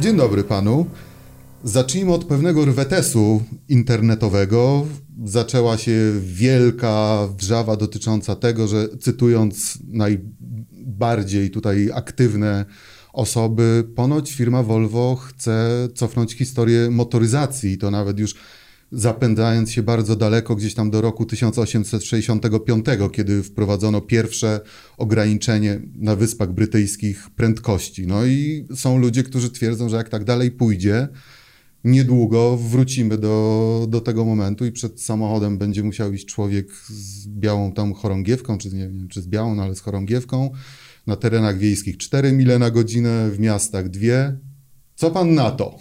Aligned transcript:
Dzień 0.00 0.16
dobry 0.16 0.44
panu. 0.44 0.86
Zacznijmy 1.64 2.12
od 2.12 2.24
pewnego 2.24 2.64
rwetesu 2.64 3.42
internetowego. 3.68 4.86
Zaczęła 5.24 5.78
się 5.78 5.92
wielka 6.20 7.28
wrzawa 7.38 7.76
dotycząca 7.76 8.36
tego, 8.36 8.68
że 8.68 8.88
cytując 9.00 9.78
najbardziej 9.88 11.50
tutaj 11.50 11.90
aktywne 11.94 12.64
osoby, 13.12 13.84
ponoć 13.96 14.32
firma 14.32 14.62
Volvo 14.62 15.16
chce 15.16 15.88
cofnąć 15.94 16.32
historię 16.32 16.90
motoryzacji. 16.90 17.78
To 17.78 17.90
nawet 17.90 18.18
już 18.18 18.34
zapędzając 18.92 19.70
się 19.70 19.82
bardzo 19.82 20.16
daleko, 20.16 20.56
gdzieś 20.56 20.74
tam 20.74 20.90
do 20.90 21.00
roku 21.00 21.26
1865, 21.26 22.86
kiedy 23.12 23.42
wprowadzono 23.42 24.00
pierwsze 24.00 24.60
ograniczenie 24.96 25.80
na 25.94 26.16
Wyspach 26.16 26.52
Brytyjskich 26.52 27.30
prędkości. 27.30 28.06
No 28.06 28.26
i 28.26 28.66
są 28.74 28.98
ludzie, 28.98 29.22
którzy 29.22 29.50
twierdzą, 29.50 29.88
że 29.88 29.96
jak 29.96 30.08
tak 30.08 30.24
dalej 30.24 30.50
pójdzie, 30.50 31.08
niedługo 31.84 32.56
wrócimy 32.56 33.18
do, 33.18 33.86
do 33.88 34.00
tego 34.00 34.24
momentu 34.24 34.66
i 34.66 34.72
przed 34.72 35.00
samochodem 35.00 35.58
będzie 35.58 35.82
musiał 35.82 36.12
iść 36.12 36.26
człowiek 36.26 36.72
z 36.88 37.28
białą 37.28 37.72
tą 37.72 37.94
chorągiewką, 37.94 38.58
czy 38.58 38.68
nie 38.68 38.88
wiem, 38.88 39.08
czy 39.08 39.22
z 39.22 39.26
białą, 39.26 39.54
no 39.54 39.62
ale 39.62 39.74
z 39.74 39.80
chorągiewką, 39.80 40.50
na 41.06 41.16
terenach 41.16 41.58
wiejskich 41.58 41.96
4 41.96 42.32
mile 42.32 42.58
na 42.58 42.70
godzinę, 42.70 43.30
w 43.30 43.40
miastach 43.40 43.88
2. 43.88 44.47
Co 44.98 45.10
pan 45.10 45.34
na 45.34 45.50
to? 45.50 45.78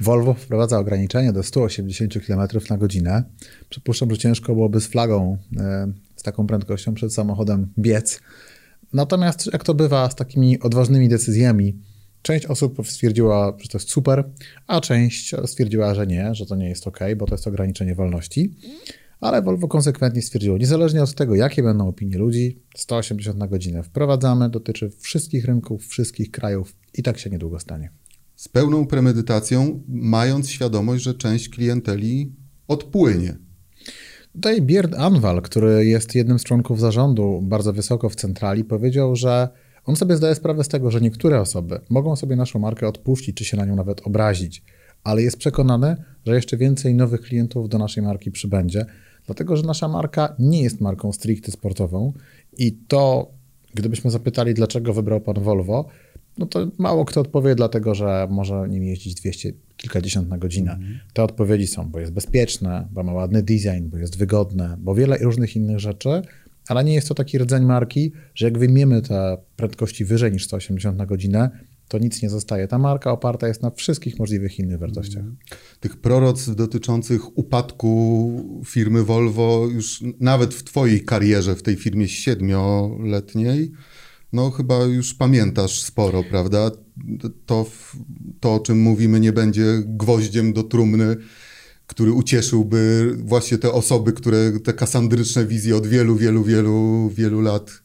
Volvo 0.00 0.34
wprowadza 0.34 0.78
ograniczenie 0.78 1.32
do 1.32 1.42
180 1.42 2.26
km 2.26 2.40
na 2.70 2.78
godzinę. 2.78 3.24
Przypuszczam, 3.68 4.10
że 4.10 4.18
ciężko 4.18 4.54
byłoby 4.54 4.80
z 4.80 4.86
flagą 4.86 5.38
e, 5.56 5.92
z 6.16 6.22
taką 6.22 6.46
prędkością 6.46 6.94
przed 6.94 7.14
samochodem 7.14 7.72
biec. 7.78 8.20
Natomiast, 8.92 9.52
jak 9.52 9.64
to 9.64 9.74
bywa 9.74 10.10
z 10.10 10.14
takimi 10.14 10.60
odważnymi 10.60 11.08
decyzjami, 11.08 11.78
część 12.22 12.46
osób 12.46 12.86
stwierdziła, 12.86 13.56
że 13.60 13.68
to 13.68 13.78
jest 13.78 13.90
super, 13.90 14.30
a 14.66 14.80
część 14.80 15.34
stwierdziła, 15.46 15.94
że 15.94 16.06
nie, 16.06 16.34
że 16.34 16.46
to 16.46 16.56
nie 16.56 16.68
jest 16.68 16.86
ok, 16.86 17.00
bo 17.16 17.26
to 17.26 17.34
jest 17.34 17.46
ograniczenie 17.46 17.94
wolności. 17.94 18.54
Ale 19.20 19.42
Volvo 19.42 19.68
konsekwentnie 19.68 20.22
stwierdziło, 20.22 20.58
niezależnie 20.58 21.02
od 21.02 21.14
tego, 21.14 21.34
jakie 21.34 21.62
będą 21.62 21.88
opinie 21.88 22.18
ludzi, 22.18 22.62
180 22.76 23.38
na 23.38 23.48
godzinę 23.48 23.82
wprowadzamy, 23.82 24.50
dotyczy 24.50 24.90
wszystkich 24.98 25.44
rynków, 25.44 25.86
wszystkich 25.86 26.30
krajów 26.30 26.76
i 26.94 27.02
tak 27.02 27.18
się 27.18 27.30
niedługo 27.30 27.60
stanie 27.60 27.90
z 28.42 28.48
pełną 28.48 28.86
premedytacją, 28.86 29.82
mając 29.88 30.50
świadomość, 30.50 31.02
że 31.02 31.14
część 31.14 31.48
klienteli 31.48 32.32
odpłynie. 32.68 33.36
Tutaj 34.32 34.62
Bierd 34.62 34.94
Anwal, 34.94 35.42
który 35.42 35.86
jest 35.86 36.14
jednym 36.14 36.38
z 36.38 36.44
członków 36.44 36.80
zarządu 36.80 37.40
bardzo 37.42 37.72
wysoko 37.72 38.08
w 38.08 38.14
centrali, 38.14 38.64
powiedział, 38.64 39.16
że 39.16 39.48
on 39.84 39.96
sobie 39.96 40.16
zdaje 40.16 40.34
sprawę 40.34 40.64
z 40.64 40.68
tego, 40.68 40.90
że 40.90 41.00
niektóre 41.00 41.40
osoby 41.40 41.80
mogą 41.90 42.16
sobie 42.16 42.36
naszą 42.36 42.58
markę 42.58 42.88
odpuścić, 42.88 43.36
czy 43.36 43.44
się 43.44 43.56
na 43.56 43.64
nią 43.64 43.76
nawet 43.76 44.06
obrazić, 44.06 44.62
ale 45.04 45.22
jest 45.22 45.36
przekonany, 45.36 45.96
że 46.26 46.34
jeszcze 46.34 46.56
więcej 46.56 46.94
nowych 46.94 47.20
klientów 47.20 47.68
do 47.68 47.78
naszej 47.78 48.02
marki 48.02 48.30
przybędzie, 48.30 48.86
dlatego 49.26 49.56
że 49.56 49.62
nasza 49.62 49.88
marka 49.88 50.36
nie 50.38 50.62
jest 50.62 50.80
marką 50.80 51.12
stricte 51.12 51.52
sportową 51.52 52.12
i 52.58 52.72
to, 52.72 53.30
gdybyśmy 53.74 54.10
zapytali, 54.10 54.54
dlaczego 54.54 54.92
wybrał 54.92 55.20
pan 55.20 55.34
Volvo, 55.42 55.88
no 56.38 56.46
to 56.46 56.70
mało 56.78 57.04
kto 57.04 57.20
odpowie, 57.20 57.54
dlatego 57.54 57.94
że 57.94 58.28
może 58.30 58.68
nim 58.68 58.84
jeździć 58.84 59.14
200 59.14 59.52
kilkadziesiąt 59.76 60.28
na 60.28 60.38
godzinę. 60.38 60.72
Mm. 60.72 60.98
Te 61.12 61.22
odpowiedzi 61.22 61.66
są, 61.66 61.90
bo 61.90 62.00
jest 62.00 62.12
bezpieczne, 62.12 62.88
bo 62.92 63.02
ma 63.02 63.12
ładny 63.12 63.42
design, 63.42 63.88
bo 63.88 63.98
jest 63.98 64.18
wygodne, 64.18 64.76
bo 64.78 64.94
wiele 64.94 65.18
różnych 65.18 65.56
innych 65.56 65.80
rzeczy, 65.80 66.22
ale 66.68 66.84
nie 66.84 66.94
jest 66.94 67.08
to 67.08 67.14
taki 67.14 67.38
rdzeń 67.38 67.64
marki, 67.64 68.12
że 68.34 68.46
jak 68.46 68.58
wyjmiemy 68.58 69.02
te 69.02 69.36
prędkości 69.56 70.04
wyżej 70.04 70.32
niż 70.32 70.44
180 70.44 70.98
na 70.98 71.06
godzinę, 71.06 71.50
to 71.88 71.98
nic 71.98 72.22
nie 72.22 72.30
zostaje. 72.30 72.68
Ta 72.68 72.78
marka 72.78 73.12
oparta 73.12 73.48
jest 73.48 73.62
na 73.62 73.70
wszystkich 73.70 74.18
możliwych 74.18 74.58
innych 74.58 74.78
wartościach. 74.78 75.22
Mm. 75.22 75.36
Tych 75.80 75.96
proroc 75.96 76.50
dotyczących 76.50 77.38
upadku 77.38 78.62
firmy 78.66 79.02
Volvo 79.02 79.66
już 79.66 80.04
nawet 80.20 80.54
w 80.54 80.64
twojej 80.64 81.04
karierze 81.04 81.54
w 81.54 81.62
tej 81.62 81.76
firmie 81.76 82.08
siedmioletniej 82.08 83.72
no 84.32 84.50
chyba 84.50 84.84
już 84.84 85.14
pamiętasz 85.14 85.82
sporo, 85.82 86.24
prawda? 86.30 86.70
To, 87.46 87.66
to, 88.40 88.54
o 88.54 88.60
czym 88.60 88.80
mówimy, 88.80 89.20
nie 89.20 89.32
będzie 89.32 89.64
gwoździem 89.86 90.52
do 90.52 90.62
trumny, 90.62 91.16
który 91.86 92.12
ucieszyłby 92.12 93.12
właśnie 93.18 93.58
te 93.58 93.72
osoby, 93.72 94.12
które 94.12 94.52
te 94.64 94.72
kasandryczne 94.72 95.46
wizje 95.46 95.76
od 95.76 95.86
wielu, 95.86 96.16
wielu, 96.16 96.44
wielu, 96.44 97.08
wielu 97.14 97.40
lat 97.40 97.82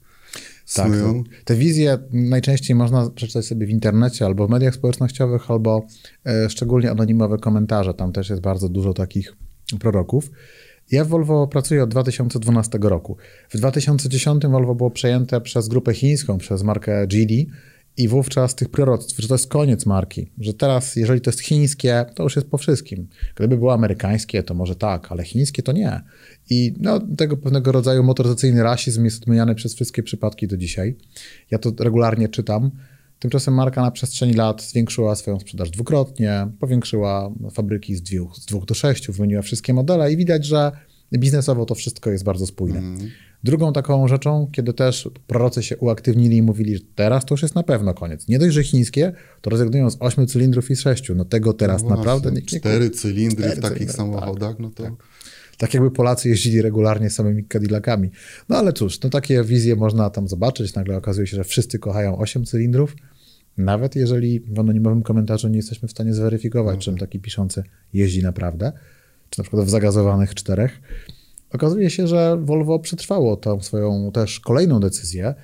tak, 0.75 0.87
snują. 0.87 1.23
Tak, 1.23 1.43
te 1.43 1.55
wizje 1.55 1.97
najczęściej 2.11 2.75
można 2.75 3.09
przeczytać 3.09 3.45
sobie 3.45 3.65
w 3.65 3.69
internecie 3.69 4.25
albo 4.25 4.47
w 4.47 4.49
mediach 4.49 4.75
społecznościowych, 4.75 5.51
albo 5.51 5.87
e, 6.25 6.49
szczególnie 6.49 6.91
anonimowe 6.91 7.37
komentarze. 7.37 7.93
Tam 7.93 8.11
też 8.11 8.29
jest 8.29 8.41
bardzo 8.41 8.69
dużo 8.69 8.93
takich 8.93 9.33
proroków. 9.79 10.31
Ja 10.91 11.05
w 11.05 11.07
Volvo 11.07 11.47
pracuję 11.47 11.83
od 11.83 11.89
2012 11.89 12.77
roku. 12.81 13.17
W 13.49 13.57
2010 13.57 14.43
Volvo 14.43 14.75
było 14.75 14.91
przejęte 14.91 15.41
przez 15.41 15.67
grupę 15.67 15.93
chińską, 15.93 16.37
przez 16.37 16.63
markę 16.63 17.07
Geely 17.07 17.45
i 17.97 18.07
wówczas 18.07 18.55
tych 18.55 18.69
proroctw, 18.69 19.21
że 19.21 19.27
to 19.27 19.33
jest 19.33 19.47
koniec 19.47 19.85
marki, 19.85 20.31
że 20.39 20.53
teraz, 20.53 20.95
jeżeli 20.95 21.21
to 21.21 21.29
jest 21.29 21.39
chińskie, 21.39 22.05
to 22.15 22.23
już 22.23 22.35
jest 22.35 22.47
po 22.47 22.57
wszystkim. 22.57 23.07
Gdyby 23.35 23.57
było 23.57 23.73
amerykańskie, 23.73 24.43
to 24.43 24.53
może 24.53 24.75
tak, 24.75 25.11
ale 25.11 25.23
chińskie 25.23 25.63
to 25.63 25.71
nie. 25.71 26.01
I 26.49 26.73
no, 26.79 26.99
tego 26.99 27.37
pewnego 27.37 27.71
rodzaju 27.71 28.03
motoryzacyjny 28.03 28.63
rasizm 28.63 29.05
jest 29.05 29.23
odmieniany 29.23 29.55
przez 29.55 29.75
wszystkie 29.75 30.03
przypadki 30.03 30.47
do 30.47 30.57
dzisiaj. 30.57 30.95
Ja 31.51 31.57
to 31.57 31.71
regularnie 31.79 32.29
czytam. 32.29 32.71
Tymczasem 33.19 33.53
marka 33.53 33.81
na 33.81 33.91
przestrzeni 33.91 34.33
lat 34.33 34.61
zwiększyła 34.61 35.15
swoją 35.15 35.39
sprzedaż 35.39 35.69
dwukrotnie, 35.69 36.47
powiększyła 36.59 37.31
fabryki 37.51 37.95
z 37.95 38.01
dwóch, 38.01 38.35
z 38.35 38.45
dwóch 38.45 38.65
do 38.65 38.73
sześciu, 38.73 39.13
wymieniła 39.13 39.41
wszystkie 39.41 39.73
modele 39.73 40.11
i 40.11 40.17
widać, 40.17 40.45
że 40.45 40.71
biznesowo 41.13 41.65
to 41.65 41.75
wszystko 41.75 42.09
jest 42.11 42.23
bardzo 42.23 42.47
spójne. 42.47 42.79
Mm. 42.79 43.09
Drugą 43.43 43.73
taką 43.73 44.07
rzeczą, 44.07 44.49
kiedy 44.51 44.73
też 44.73 45.09
prorocy 45.27 45.63
się 45.63 45.77
uaktywnili 45.77 46.37
i 46.37 46.41
mówili, 46.41 46.77
że 46.77 46.83
teraz 46.95 47.25
to 47.25 47.33
już 47.33 47.41
jest 47.41 47.55
na 47.55 47.63
pewno 47.63 47.93
koniec. 47.93 48.27
Nie 48.27 48.39
dość, 48.39 48.53
że 48.53 48.63
chińskie, 48.63 49.13
to 49.41 49.49
rezygnują 49.49 49.89
z 49.89 49.97
ośmiu 49.99 50.25
cylindrów 50.25 50.71
i 50.71 50.75
z 50.75 50.79
sześciu. 50.79 51.15
No 51.15 51.25
tego 51.25 51.53
teraz 51.53 51.83
no 51.83 51.89
naprawdę 51.89 52.31
nie 52.31 52.41
Cztery 52.41 52.89
cylindry 52.89 53.45
cztery 53.45 53.55
w 53.55 53.61
takich 53.61 53.77
cylindry, 53.77 53.97
samochodach, 53.97 54.49
tak, 54.49 54.59
no 54.59 54.69
to... 54.69 54.83
Tak. 54.83 54.93
Tak 55.57 55.73
jakby 55.73 55.91
Polacy 55.91 56.29
jeździli 56.29 56.61
regularnie 56.61 57.09
samymi 57.09 57.45
Cadillacami. 57.45 58.09
No 58.49 58.57
ale 58.57 58.73
cóż, 58.73 59.01
no 59.01 59.09
takie 59.09 59.43
wizje 59.43 59.75
można 59.75 60.09
tam 60.09 60.27
zobaczyć. 60.27 60.75
Nagle 60.75 60.97
okazuje 60.97 61.27
się, 61.27 61.37
że 61.37 61.43
wszyscy 61.43 61.79
kochają 61.79 62.17
8 62.17 62.45
cylindrów. 62.45 62.95
Nawet 63.57 63.95
jeżeli 63.95 64.39
w 64.39 64.59
anonimowym 64.59 65.03
komentarzu 65.03 65.47
nie 65.47 65.57
jesteśmy 65.57 65.87
w 65.87 65.91
stanie 65.91 66.13
zweryfikować, 66.13 66.75
no. 66.75 66.81
czym 66.81 66.97
taki 66.97 67.19
piszący 67.19 67.63
jeździ 67.93 68.23
naprawdę, 68.23 68.71
czy 69.29 69.39
na 69.39 69.43
przykład 69.43 69.65
w 69.65 69.69
zagazowanych 69.69 70.35
czterech, 70.35 70.81
okazuje 71.53 71.89
się, 71.89 72.07
że 72.07 72.37
Volvo 72.41 72.79
przetrwało 72.79 73.37
tą 73.37 73.61
swoją 73.61 74.11
też 74.11 74.39
kolejną 74.39 74.79
decyzję 74.79 75.35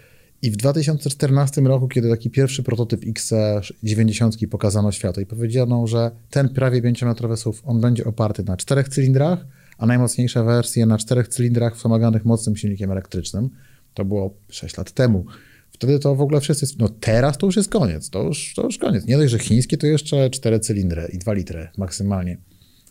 i 0.41 0.51
w 0.51 0.57
2014 0.57 1.61
roku, 1.61 1.87
kiedy 1.87 2.09
taki 2.09 2.29
pierwszy 2.29 2.63
prototyp 2.63 3.01
XC90 3.01 4.47
pokazano 4.47 4.91
światu 4.91 5.21
i 5.21 5.25
powiedziano, 5.25 5.87
że 5.87 6.11
ten 6.29 6.49
prawie 6.49 6.81
5-metrowy 6.81 7.35
SUV, 7.35 7.59
on 7.63 7.81
będzie 7.81 8.05
oparty 8.05 8.43
na 8.43 8.57
czterech 8.57 8.89
cylindrach, 8.89 9.45
a 9.77 9.85
najmocniejsza 9.85 10.43
wersja 10.43 10.85
na 10.85 10.97
czterech 10.97 11.27
cylindrach 11.27 11.75
wspomaganych 11.75 12.25
mocnym 12.25 12.55
silnikiem 12.55 12.91
elektrycznym. 12.91 13.49
To 13.93 14.05
było 14.05 14.37
6 14.49 14.77
lat 14.77 14.91
temu. 14.91 15.25
Wtedy 15.71 15.99
to 15.99 16.15
w 16.15 16.21
ogóle 16.21 16.41
wszyscy, 16.41 16.65
no 16.79 16.89
teraz 16.89 17.37
to 17.37 17.45
już 17.45 17.55
jest 17.55 17.69
koniec, 17.69 18.09
to 18.09 18.23
już, 18.23 18.53
to 18.55 18.63
już 18.63 18.77
koniec. 18.77 19.05
Nie 19.05 19.17
dość, 19.17 19.31
że 19.31 19.39
chińskie 19.39 19.77
to 19.77 19.87
jeszcze 19.87 20.29
4 20.29 20.59
cylindry 20.59 21.09
i 21.13 21.17
2 21.17 21.33
litry 21.33 21.67
maksymalnie. 21.77 22.37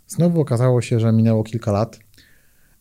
Znowu 0.08 0.40
okazało 0.40 0.82
się, 0.82 1.00
że 1.00 1.12
minęło 1.12 1.44
kilka 1.44 1.72
lat. 1.72 1.98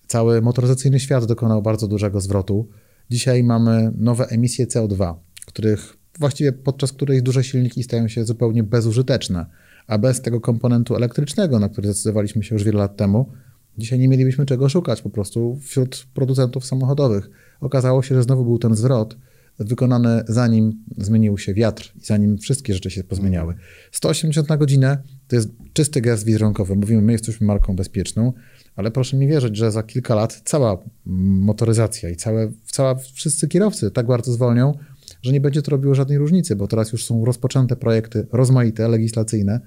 Cały 0.07 0.41
motoryzacyjny 0.41 0.99
świat 0.99 1.25
dokonał 1.25 1.61
bardzo 1.61 1.87
dużego 1.87 2.21
zwrotu. 2.21 2.69
Dzisiaj 3.09 3.43
mamy 3.43 3.91
nowe 3.97 4.27
emisje 4.27 4.67
CO2, 4.67 5.15
których 5.45 5.97
właściwie 6.19 6.51
podczas 6.51 6.93
których 6.93 7.21
duże 7.21 7.43
silniki 7.43 7.83
stają 7.83 8.07
się 8.07 8.25
zupełnie 8.25 8.63
bezużyteczne, 8.63 9.45
a 9.87 9.97
bez 9.97 10.21
tego 10.21 10.41
komponentu 10.41 10.95
elektrycznego, 10.95 11.59
na 11.59 11.69
który 11.69 11.87
zdecydowaliśmy 11.87 12.43
się 12.43 12.55
już 12.55 12.63
wiele 12.63 12.79
lat 12.79 12.97
temu, 12.97 13.31
dzisiaj 13.77 13.99
nie 13.99 14.07
mielibyśmy 14.07 14.45
czego 14.45 14.69
szukać 14.69 15.01
po 15.01 15.09
prostu 15.09 15.59
wśród 15.61 16.07
producentów 16.13 16.65
samochodowych. 16.65 17.29
Okazało 17.61 18.03
się, 18.03 18.15
że 18.15 18.23
znowu 18.23 18.43
był 18.43 18.57
ten 18.57 18.75
zwrot, 18.75 19.17
wykonane 19.59 20.23
zanim 20.27 20.83
zmienił 20.97 21.37
się 21.37 21.53
wiatr 21.53 21.93
i 21.95 22.05
zanim 22.05 22.37
wszystkie 22.37 22.73
rzeczy 22.73 22.89
się 22.89 23.03
pozmieniały. 23.03 23.55
180 23.91 24.49
na 24.49 24.57
godzinę 24.57 25.03
to 25.27 25.35
jest 25.35 25.49
czysty 25.73 26.01
gest 26.01 26.25
wizerunkowy. 26.25 26.75
Mówimy, 26.75 27.01
my 27.01 27.11
jesteśmy 27.11 27.47
marką 27.47 27.75
bezpieczną, 27.75 28.33
ale 28.75 28.91
proszę 28.91 29.17
mi 29.17 29.27
wierzyć, 29.27 29.57
że 29.57 29.71
za 29.71 29.83
kilka 29.83 30.15
lat 30.15 30.41
cała 30.45 30.77
motoryzacja 31.05 32.09
i 32.09 32.15
całe, 32.15 32.51
cała, 32.65 32.95
wszyscy 32.95 33.47
kierowcy 33.47 33.91
tak 33.91 34.07
bardzo 34.07 34.31
zwolnią, 34.31 34.73
że 35.21 35.31
nie 35.31 35.41
będzie 35.41 35.61
to 35.61 35.71
robiło 35.71 35.95
żadnej 35.95 36.17
różnicy, 36.17 36.55
bo 36.55 36.67
teraz 36.67 36.91
już 36.91 37.05
są 37.05 37.25
rozpoczęte 37.25 37.75
projekty 37.75 38.27
rozmaite, 38.31 38.87
legislacyjne 38.87 39.59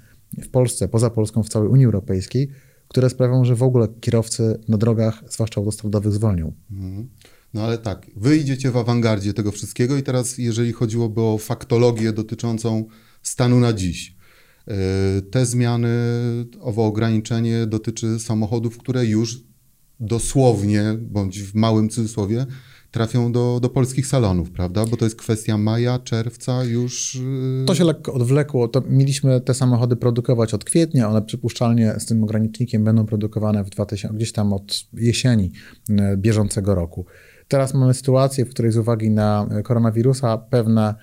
w 0.43 0.49
Polsce, 0.49 0.89
poza 0.89 1.11
Polską, 1.11 1.43
w 1.43 1.49
całej 1.49 1.69
Unii 1.69 1.87
Europejskiej, 1.87 2.51
które 2.89 3.11
sprawią, 3.11 3.45
że 3.45 3.55
w 3.55 3.63
ogóle 3.63 3.89
kierowcy 4.01 4.61
na 4.69 4.77
drogach, 4.77 5.25
zwłaszcza 5.29 5.61
autostradowych, 5.61 6.13
zwolnią. 6.13 6.53
Mhm. 6.71 7.09
No 7.55 7.63
ale 7.63 7.79
tak, 7.79 8.07
wy 8.17 8.37
idziecie 8.37 8.71
w 8.71 8.77
awangardzie 8.77 9.35
tego 9.35 9.53
wszystkiego 9.53 9.97
i 9.97 10.03
teraz 10.03 10.39
jeżeli 10.39 10.73
chodziłoby 10.73 11.21
o 11.21 11.39
faktologię 11.39 12.13
dotyczącą 12.13 12.85
stanu 13.23 13.61
na 13.61 13.73
dziś, 13.73 14.17
Te 15.31 15.47
zmiany, 15.47 15.89
owo 16.61 16.87
ograniczenie 16.87 17.67
dotyczy 17.67 18.19
samochodów, 18.19 18.79
które 18.79 19.07
już 19.07 19.41
dosłownie, 20.01 20.83
bądź 21.01 21.43
w 21.43 21.55
małym 21.55 21.89
cudzysłowie, 21.89 22.47
trafią 22.95 23.33
do, 23.33 23.59
do 23.63 23.69
polskich 23.69 24.07
salonów, 24.07 24.51
prawda? 24.51 24.87
Bo 24.87 24.97
to 24.97 25.05
jest 25.05 25.17
kwestia 25.17 25.59
maja, 25.59 25.99
czerwca 25.99 26.65
już. 26.65 27.15
Y, 27.15 27.65
to 27.67 27.75
się 27.75 27.85
lekko 27.85 28.13
odwlekło. 28.13 28.69
To 28.69 28.83
mieliśmy 28.89 29.41
te 29.41 29.55
samochody 29.55 29.97
produkować 29.97 30.55
od 30.55 30.65
kwietnia, 30.65 31.09
one 31.09 31.23
przypuszczalnie 31.23 31.95
z 31.99 32.07
tym 32.07 32.25
ogranicznikiem 32.25 32.85
będą 32.85 33.07
produkowane 33.07 33.65
w 33.65 33.71
2000, 33.71 34.15
gdzieś 34.17 34.33
tam 34.33 34.53
od 34.53 34.85
jesieni 34.93 35.53
y, 35.91 35.95
bieżącego 36.17 36.75
roku. 36.75 37.07
Teraz 37.49 37.75
mamy 37.75 37.95
sytuację, 37.95 38.45
w 38.45 38.51
której 38.51 38.73
z 38.73 38.77
uwagi 38.77 39.11
na 39.11 39.47
koronawirusa 39.65 40.39
pewne 40.39 40.95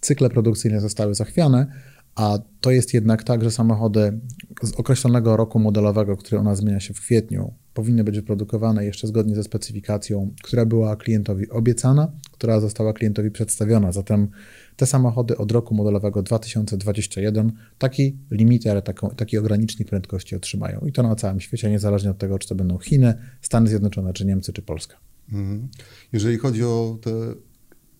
cykle 0.00 0.30
produkcyjne 0.30 0.80
zostały 0.80 1.14
zachwiane, 1.14 1.66
a 2.14 2.38
to 2.60 2.70
jest 2.70 2.94
jednak 2.94 3.24
tak, 3.24 3.44
że 3.44 3.50
samochody 3.50 4.20
z 4.62 4.72
określonego 4.72 5.36
roku 5.36 5.58
modelowego, 5.58 6.16
który 6.16 6.40
u 6.40 6.44
nas 6.44 6.58
zmienia 6.58 6.80
się 6.80 6.94
w 6.94 7.00
kwietniu, 7.00 7.54
powinny 7.78 8.04
być 8.04 8.16
wyprodukowane 8.16 8.84
jeszcze 8.84 9.06
zgodnie 9.06 9.34
ze 9.34 9.42
specyfikacją, 9.42 10.34
która 10.42 10.66
była 10.66 10.96
klientowi 10.96 11.50
obiecana, 11.50 12.12
która 12.32 12.60
została 12.60 12.92
klientowi 12.92 13.30
przedstawiona. 13.30 13.92
Zatem 13.92 14.28
te 14.76 14.86
samochody 14.86 15.36
od 15.36 15.52
roku 15.52 15.74
modelowego 15.74 16.22
2021 16.22 17.52
taki 17.78 18.16
limiter, 18.30 18.82
taki 19.16 19.38
ogranicznik 19.38 19.88
prędkości 19.88 20.36
otrzymają. 20.36 20.80
I 20.86 20.92
to 20.92 21.02
na 21.02 21.16
całym 21.16 21.40
świecie, 21.40 21.70
niezależnie 21.70 22.10
od 22.10 22.18
tego, 22.18 22.38
czy 22.38 22.48
to 22.48 22.54
będą 22.54 22.78
Chiny, 22.78 23.14
Stany 23.42 23.68
Zjednoczone, 23.68 24.12
czy 24.12 24.24
Niemcy, 24.24 24.52
czy 24.52 24.62
Polska. 24.62 24.96
Mhm. 25.32 25.68
Jeżeli 26.12 26.38
chodzi 26.38 26.64
o 26.64 26.98
te 27.02 27.10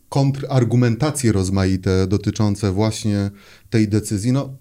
kontrargumentacje 0.09 1.33
rozmaite 1.33 2.07
dotyczące 2.07 2.73
właśnie 2.73 3.31
tej 3.71 3.89
decyzji, 3.89 4.33
no 4.33 4.57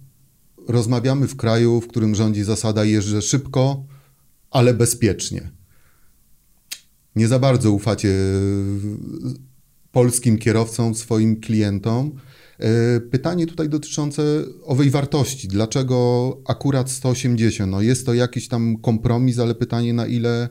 rozmawiamy 0.67 1.27
w 1.27 1.35
kraju, 1.35 1.81
w 1.81 1.87
którym 1.87 2.15
rządzi 2.15 2.43
zasada 2.43 2.85
jeżdżę 2.85 3.21
szybko, 3.21 3.85
ale 4.51 4.73
bezpiecznie. 4.73 5.51
Nie 7.15 7.27
za 7.27 7.39
bardzo 7.39 7.71
ufacie 7.71 8.13
polskim 9.91 10.37
kierowcom, 10.37 10.95
swoim 10.95 11.41
klientom. 11.41 12.11
E, 12.59 12.99
pytanie 12.99 13.47
tutaj 13.47 13.69
dotyczące 13.69 14.21
owej 14.65 14.89
wartości. 14.89 15.47
Dlaczego 15.47 16.37
akurat 16.47 16.91
180? 16.91 17.71
No 17.71 17.81
jest 17.81 18.05
to 18.05 18.13
jakiś 18.13 18.47
tam 18.47 18.77
kompromis, 18.77 19.39
ale 19.39 19.55
pytanie 19.55 19.93
na 19.93 20.07
ile 20.07 20.49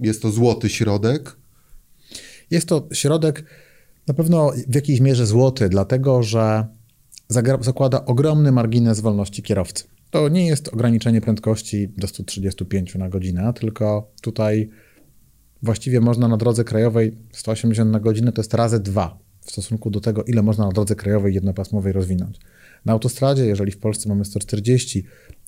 jest 0.00 0.22
to 0.22 0.30
złoty 0.30 0.68
środek? 0.68 1.36
Jest 2.50 2.68
to 2.68 2.88
środek 2.92 3.44
na 4.06 4.14
pewno 4.14 4.52
w 4.68 4.74
jakiejś 4.74 5.00
mierze 5.00 5.26
złoty, 5.26 5.68
dlatego 5.68 6.22
że 6.22 6.66
zakłada 7.60 8.04
ogromny 8.04 8.52
margines 8.52 9.00
wolności 9.00 9.42
kierowcy. 9.42 9.84
To 10.12 10.28
nie 10.28 10.46
jest 10.46 10.68
ograniczenie 10.68 11.20
prędkości 11.20 11.88
do 11.88 12.06
135 12.06 12.94
na 12.94 13.08
godzinę, 13.08 13.52
tylko 13.52 14.12
tutaj 14.22 14.68
właściwie 15.62 16.00
można 16.00 16.28
na 16.28 16.36
drodze 16.36 16.64
krajowej 16.64 17.18
180 17.32 17.90
na 17.90 18.00
godzinę 18.00 18.32
to 18.32 18.42
jest 18.42 18.54
razy 18.54 18.80
dwa 18.80 19.18
w 19.40 19.50
stosunku 19.50 19.90
do 19.90 20.00
tego, 20.00 20.24
ile 20.24 20.42
można 20.42 20.66
na 20.66 20.72
drodze 20.72 20.94
krajowej 20.94 21.34
jednopasmowej 21.34 21.92
rozwinąć. 21.92 22.38
Na 22.84 22.92
autostradzie, 22.92 23.46
jeżeli 23.46 23.72
w 23.72 23.78
Polsce 23.78 24.08
mamy 24.08 24.24
140, 24.24 25.04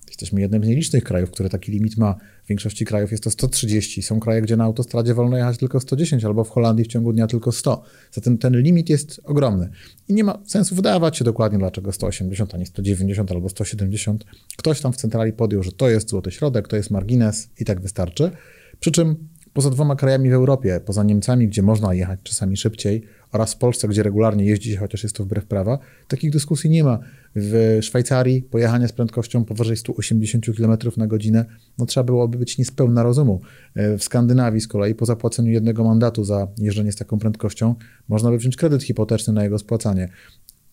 Jesteśmy 0.07 0.41
jednym 0.41 0.63
z 0.63 0.67
nielicznych 0.67 1.03
krajów, 1.03 1.31
które 1.31 1.49
taki 1.49 1.71
limit 1.71 1.97
ma. 1.97 2.15
W 2.45 2.47
większości 2.47 2.85
krajów 2.85 3.11
jest 3.11 3.23
to 3.23 3.31
130. 3.31 4.01
Są 4.01 4.19
kraje, 4.19 4.41
gdzie 4.41 4.57
na 4.57 4.63
autostradzie 4.63 5.13
wolno 5.13 5.37
jechać 5.37 5.57
tylko 5.57 5.79
110, 5.79 6.25
albo 6.25 6.43
w 6.43 6.49
Holandii 6.49 6.85
w 6.85 6.87
ciągu 6.87 7.13
dnia 7.13 7.27
tylko 7.27 7.51
100. 7.51 7.83
Zatem 8.11 8.37
ten 8.37 8.61
limit 8.61 8.89
jest 8.89 9.21
ogromny. 9.23 9.69
I 10.07 10.13
nie 10.13 10.23
ma 10.23 10.39
sensu 10.45 10.75
wydawać 10.75 11.17
się 11.17 11.25
dokładnie, 11.25 11.59
dlaczego 11.59 11.91
180, 11.91 12.55
a 12.55 12.57
nie 12.57 12.65
190 12.65 13.31
albo 13.31 13.49
170. 13.49 14.25
Ktoś 14.57 14.81
tam 14.81 14.93
w 14.93 14.97
centrali 14.97 15.33
podjął, 15.33 15.63
że 15.63 15.71
to 15.71 15.89
jest 15.89 16.09
złoty 16.09 16.31
środek, 16.31 16.67
to 16.67 16.75
jest 16.75 16.91
margines 16.91 17.49
i 17.59 17.65
tak 17.65 17.81
wystarczy. 17.81 18.31
Przy 18.79 18.91
czym 18.91 19.15
poza 19.53 19.69
dwoma 19.69 19.95
krajami 19.95 20.29
w 20.29 20.33
Europie, 20.33 20.79
poza 20.85 21.03
Niemcami, 21.03 21.47
gdzie 21.47 21.61
można 21.61 21.93
jechać 21.93 22.19
czasami 22.23 22.57
szybciej, 22.57 23.03
oraz 23.35 23.53
w 23.53 23.57
Polsce, 23.57 23.87
gdzie 23.87 24.03
regularnie 24.03 24.45
jeździ 24.45 24.71
się, 24.71 24.77
chociaż 24.77 25.03
jest 25.03 25.15
to 25.15 25.23
wbrew 25.23 25.45
prawa, 25.45 25.79
takich 26.07 26.31
dyskusji 26.31 26.69
nie 26.69 26.83
ma. 26.83 26.99
W 27.35 27.79
Szwajcarii 27.81 28.41
pojechanie 28.41 28.87
z 28.87 28.91
prędkością 28.91 29.45
powyżej 29.45 29.77
180 29.77 30.45
km 30.57 30.77
na 30.97 31.07
godzinę, 31.07 31.45
no 31.77 31.85
trzeba 31.85 32.03
byłoby 32.03 32.37
być 32.37 32.57
niespełna 32.57 33.03
rozumu. 33.03 33.41
W 33.75 34.03
Skandynawii 34.03 34.61
z 34.61 34.67
kolei 34.67 34.95
po 34.95 35.05
zapłaceniu 35.05 35.51
jednego 35.51 35.83
mandatu 35.83 36.23
za 36.23 36.47
jeżdżenie 36.57 36.91
z 36.91 36.95
taką 36.95 37.19
prędkością 37.19 37.75
można 38.07 38.31
by 38.31 38.37
wziąć 38.37 38.55
kredyt 38.55 38.83
hipoteczny 38.83 39.33
na 39.33 39.43
jego 39.43 39.59
spłacanie. 39.59 40.09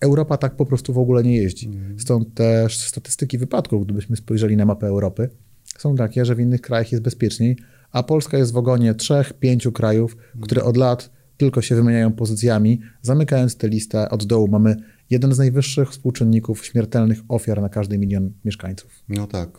Europa 0.00 0.36
tak 0.36 0.56
po 0.56 0.66
prostu 0.66 0.92
w 0.92 0.98
ogóle 0.98 1.22
nie 1.22 1.36
jeździ. 1.36 1.66
Mhm. 1.66 2.00
Stąd 2.00 2.34
też 2.34 2.78
statystyki 2.78 3.38
wypadków, 3.38 3.84
gdybyśmy 3.84 4.16
spojrzeli 4.16 4.56
na 4.56 4.64
mapę 4.64 4.86
Europy, 4.86 5.30
są 5.78 5.96
takie, 5.96 6.24
że 6.24 6.34
w 6.34 6.40
innych 6.40 6.60
krajach 6.60 6.92
jest 6.92 7.04
bezpieczniej, 7.04 7.56
a 7.92 8.02
Polska 8.02 8.38
jest 8.38 8.52
w 8.52 8.56
ogonie 8.56 8.94
trzech, 8.94 9.32
pięciu 9.32 9.72
krajów, 9.72 10.16
które 10.40 10.64
od 10.64 10.76
lat 10.76 11.10
tylko 11.42 11.62
się 11.62 11.74
wymieniają 11.74 12.12
pozycjami. 12.12 12.80
Zamykając 13.02 13.56
tę 13.56 13.68
listę 13.68 14.10
od 14.10 14.24
dołu 14.24 14.48
mamy 14.48 14.76
jeden 15.10 15.34
z 15.34 15.38
najwyższych 15.38 15.90
współczynników 15.90 16.66
śmiertelnych 16.66 17.18
ofiar 17.28 17.62
na 17.62 17.68
każdy 17.68 17.98
milion 17.98 18.32
mieszkańców. 18.44 19.02
No 19.08 19.26
tak, 19.26 19.58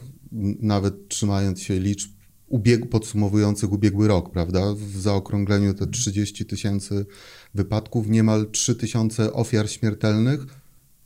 nawet 0.62 1.08
trzymając 1.08 1.62
się 1.62 1.80
liczb 1.80 2.12
ubieg 2.48 2.90
podsumowujących 2.90 3.72
ubiegły 3.72 4.08
rok, 4.08 4.32
prawda? 4.32 4.74
W 4.74 5.02
zaokrągleniu 5.02 5.74
te 5.74 5.88
30 5.88 6.46
tysięcy 6.46 7.06
wypadków, 7.54 8.10
niemal 8.10 8.52
3 8.52 8.76
tysiące 8.76 9.34
ofiar 9.34 9.70
śmiertelnych. 9.70 10.46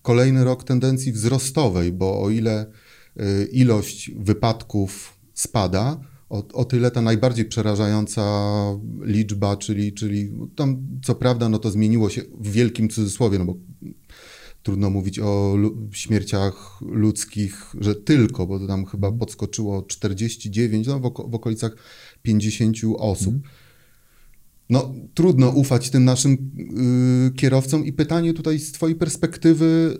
Kolejny 0.01 0.43
rok 0.43 0.63
tendencji 0.63 1.11
wzrostowej, 1.11 1.91
bo 1.91 2.21
o 2.21 2.29
ile 2.29 2.65
y, 3.21 3.45
ilość 3.51 4.11
wypadków 4.11 5.13
spada, 5.33 5.99
o, 6.29 6.47
o 6.53 6.65
tyle 6.65 6.91
ta 6.91 7.01
najbardziej 7.01 7.45
przerażająca 7.45 8.23
liczba, 9.01 9.57
czyli, 9.57 9.93
czyli 9.93 10.31
tam 10.55 10.87
co 11.03 11.15
prawda 11.15 11.49
no 11.49 11.59
to 11.59 11.71
zmieniło 11.71 12.09
się 12.09 12.21
w 12.39 12.51
wielkim 12.51 12.89
cudzysłowie, 12.89 13.39
no 13.39 13.45
bo 13.45 13.55
trudno 14.63 14.89
mówić 14.89 15.19
o 15.19 15.55
śmierciach 15.91 16.81
ludzkich, 16.81 17.75
że 17.79 17.95
tylko, 17.95 18.47
bo 18.47 18.67
tam 18.67 18.85
chyba 18.85 19.11
podskoczyło 19.11 19.81
49, 19.81 20.87
no 20.87 20.99
w, 20.99 21.05
oko 21.05 21.27
w 21.27 21.35
okolicach 21.35 21.75
50 22.21 22.77
osób. 22.97 23.33
Mm. 23.33 23.41
No, 24.69 24.93
trudno 25.13 25.49
ufać 25.49 25.89
tym 25.89 26.05
naszym 26.05 26.51
y, 27.27 27.31
kierowcom 27.35 27.85
i 27.85 27.93
pytanie 27.93 28.33
tutaj 28.33 28.59
z 28.59 28.71
Twojej 28.71 28.95
perspektywy, 28.95 29.97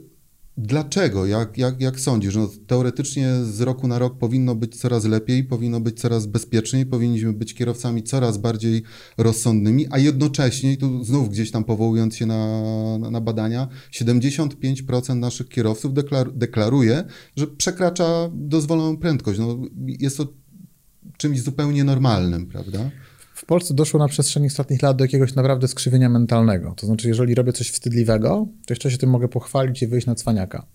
Dlaczego? 0.57 1.25
Jak, 1.25 1.57
jak, 1.57 1.81
jak 1.81 1.99
sądzisz? 1.99 2.35
No, 2.35 2.49
teoretycznie 2.67 3.33
z 3.43 3.61
roku 3.61 3.87
na 3.87 3.99
rok 3.99 4.17
powinno 4.17 4.55
być 4.55 4.75
coraz 4.75 5.05
lepiej, 5.05 5.43
powinno 5.43 5.79
być 5.79 5.99
coraz 5.99 6.25
bezpieczniej, 6.25 6.85
powinniśmy 6.85 7.33
być 7.33 7.53
kierowcami 7.53 8.03
coraz 8.03 8.37
bardziej 8.37 8.83
rozsądnymi, 9.17 9.85
a 9.89 9.97
jednocześnie, 9.97 10.77
tu 10.77 11.03
znów 11.03 11.29
gdzieś 11.29 11.51
tam 11.51 11.63
powołując 11.63 12.15
się 12.15 12.25
na, 12.25 12.61
na, 12.97 13.11
na 13.11 13.21
badania, 13.21 13.67
75% 13.91 15.15
naszych 15.15 15.49
kierowców 15.49 15.93
deklar, 15.93 16.33
deklaruje, 16.33 17.03
że 17.35 17.47
przekracza 17.47 18.29
dozwoloną 18.33 18.97
prędkość. 18.97 19.39
No, 19.39 19.57
jest 19.87 20.17
to 20.17 20.27
czymś 21.17 21.41
zupełnie 21.41 21.83
normalnym, 21.83 22.45
prawda? 22.45 22.91
Polsce 23.47 23.73
doszło 23.73 23.99
na 23.99 24.07
przestrzeni 24.07 24.47
ostatnich 24.47 24.81
lat 24.81 24.97
do 24.97 25.03
jakiegoś 25.03 25.35
naprawdę 25.35 25.67
skrzywienia 25.67 26.09
mentalnego. 26.09 26.73
To 26.77 26.85
znaczy, 26.85 27.07
jeżeli 27.07 27.35
robię 27.35 27.53
coś 27.53 27.69
wstydliwego, 27.69 28.47
to 28.65 28.73
jeszcze 28.73 28.91
się 28.91 28.97
tym 28.97 29.09
mogę 29.09 29.27
pochwalić 29.27 29.81
i 29.83 29.87
wyjść 29.87 30.07
na 30.07 30.15
cwaniaka. 30.15 30.65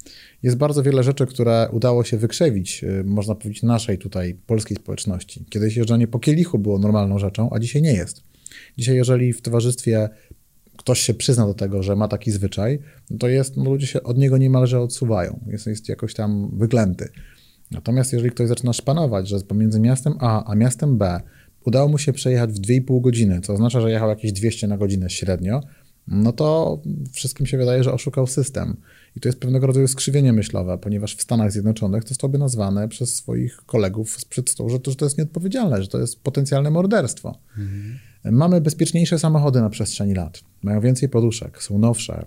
Jest 0.42 0.56
bardzo 0.56 0.82
wiele 0.82 1.02
rzeczy, 1.02 1.26
które 1.26 1.68
udało 1.72 2.04
się 2.04 2.16
wykrzewić, 2.16 2.84
y, 2.84 3.04
można 3.04 3.34
powiedzieć, 3.34 3.62
naszej 3.62 3.98
tutaj 3.98 4.34
polskiej 4.46 4.76
społeczności. 4.76 5.44
Kiedyś 5.50 5.76
jeżdżenie 5.76 6.08
po 6.08 6.18
kielichu 6.18 6.58
było 6.58 6.78
normalną 6.78 7.18
rzeczą, 7.18 7.50
a 7.52 7.58
dzisiaj 7.58 7.82
nie 7.82 7.92
jest. 7.92 8.22
Dzisiaj, 8.78 8.96
jeżeli 8.96 9.32
w 9.32 9.42
towarzystwie 9.42 10.08
ktoś 10.76 11.00
się 11.00 11.14
przyzna 11.14 11.46
do 11.46 11.54
tego, 11.54 11.82
że 11.82 11.96
ma 11.96 12.08
taki 12.08 12.30
zwyczaj, 12.30 12.78
to 13.18 13.28
jest, 13.28 13.56
no 13.56 13.64
ludzie 13.64 13.86
się 13.86 14.02
od 14.02 14.18
niego 14.18 14.38
niemalże 14.38 14.80
odsuwają. 14.80 15.40
Jest, 15.46 15.66
jest 15.66 15.88
jakoś 15.88 16.14
tam 16.14 16.58
wyklęty. 16.58 17.08
Natomiast 17.70 18.12
jeżeli 18.12 18.30
ktoś 18.30 18.48
zaczyna 18.48 18.72
szpanować, 18.72 19.28
że 19.28 19.40
pomiędzy 19.40 19.80
miastem 19.80 20.14
A 20.20 20.44
a 20.44 20.54
miastem 20.54 20.98
B 20.98 21.20
udało 21.66 21.88
mu 21.88 21.98
się 21.98 22.12
przejechać 22.12 22.52
w 22.52 22.60
2,5 22.60 23.00
godziny, 23.00 23.40
co 23.40 23.52
oznacza, 23.52 23.80
że 23.80 23.90
jechał 23.90 24.08
jakieś 24.08 24.32
200 24.32 24.66
na 24.66 24.78
godzinę 24.78 25.10
średnio, 25.10 25.60
no 26.08 26.32
to 26.32 26.78
wszystkim 27.12 27.46
się 27.46 27.58
wydaje, 27.58 27.84
że 27.84 27.92
oszukał 27.92 28.26
system. 28.26 28.76
I 29.16 29.20
to 29.20 29.28
jest 29.28 29.40
pewnego 29.40 29.66
rodzaju 29.66 29.88
skrzywienie 29.88 30.32
myślowe, 30.32 30.78
ponieważ 30.78 31.16
w 31.16 31.22
Stanach 31.22 31.52
Zjednoczonych 31.52 32.02
to 32.02 32.08
zostałoby 32.08 32.38
nazwane 32.38 32.88
przez 32.88 33.14
swoich 33.14 33.56
kolegów 33.66 34.20
z 34.20 34.24
przedstołu, 34.24 34.70
że 34.70 34.80
to, 34.80 34.90
że 34.90 34.96
to 34.96 35.04
jest 35.04 35.18
nieodpowiedzialne, 35.18 35.82
że 35.82 35.88
to 35.88 35.98
jest 35.98 36.22
potencjalne 36.22 36.70
morderstwo. 36.70 37.38
Mhm. 37.58 37.98
Mamy 38.24 38.60
bezpieczniejsze 38.60 39.18
samochody 39.18 39.60
na 39.60 39.70
przestrzeni 39.70 40.14
lat. 40.14 40.40
Mają 40.62 40.80
więcej 40.80 41.08
poduszek, 41.08 41.62
są 41.62 41.78
nowsze, 41.78 42.26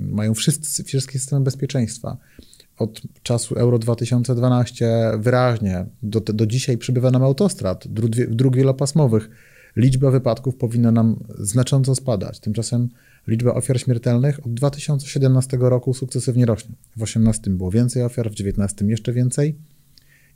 mają 0.00 0.34
wszyscy, 0.34 0.84
wszystkie 0.84 1.18
systemy 1.18 1.44
bezpieczeństwa 1.44 2.16
od 2.82 3.02
czasu 3.22 3.54
Euro 3.54 3.78
2012 3.78 5.12
wyraźnie. 5.18 5.86
Do, 6.02 6.20
do 6.20 6.46
dzisiaj 6.46 6.78
przybywa 6.78 7.10
nam 7.10 7.22
autostrad, 7.22 7.88
dróg, 7.88 8.10
dróg 8.10 8.56
wielopasmowych. 8.56 9.30
Liczba 9.76 10.10
wypadków 10.10 10.56
powinna 10.56 10.92
nam 10.92 11.24
znacząco 11.38 11.94
spadać. 11.94 12.40
Tymczasem 12.40 12.88
Liczba 13.26 13.54
ofiar 13.54 13.80
śmiertelnych 13.80 14.46
od 14.46 14.54
2017 14.54 15.56
roku 15.60 15.94
sukcesywnie 15.94 16.46
rośnie. 16.46 16.74
W 16.90 16.96
2018 16.96 17.50
było 17.50 17.70
więcej 17.70 18.02
ofiar, 18.02 18.26
w 18.26 18.34
2019 18.34 18.86
jeszcze 18.86 19.12
więcej. 19.12 19.48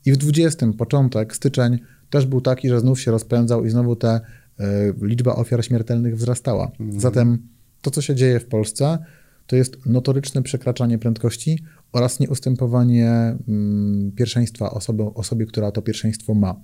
I 0.04 0.12
w 0.12 0.16
2020 0.16 0.66
początek, 0.78 1.36
styczeń 1.36 1.78
też 2.10 2.26
był 2.26 2.40
taki, 2.40 2.68
że 2.68 2.80
znów 2.80 3.00
się 3.00 3.10
rozpędzał 3.10 3.64
i 3.64 3.70
znowu 3.70 3.96
ta 3.96 4.20
y, 4.60 4.62
liczba 5.02 5.34
ofiar 5.34 5.64
śmiertelnych 5.64 6.16
wzrastała. 6.16 6.70
Mhm. 6.80 7.00
Zatem 7.00 7.38
to, 7.82 7.90
co 7.90 8.02
się 8.02 8.14
dzieje 8.14 8.40
w 8.40 8.46
Polsce, 8.46 8.98
to 9.46 9.56
jest 9.56 9.86
notoryczne 9.86 10.42
przekraczanie 10.42 10.98
prędkości 10.98 11.64
oraz 11.96 12.20
nieustępowanie 12.20 13.36
mm, 13.48 14.12
pierwszeństwa 14.12 14.70
osoby, 14.70 15.02
osobie, 15.02 15.46
która 15.46 15.72
to 15.72 15.82
pierwszeństwo 15.82 16.34
ma. 16.34 16.60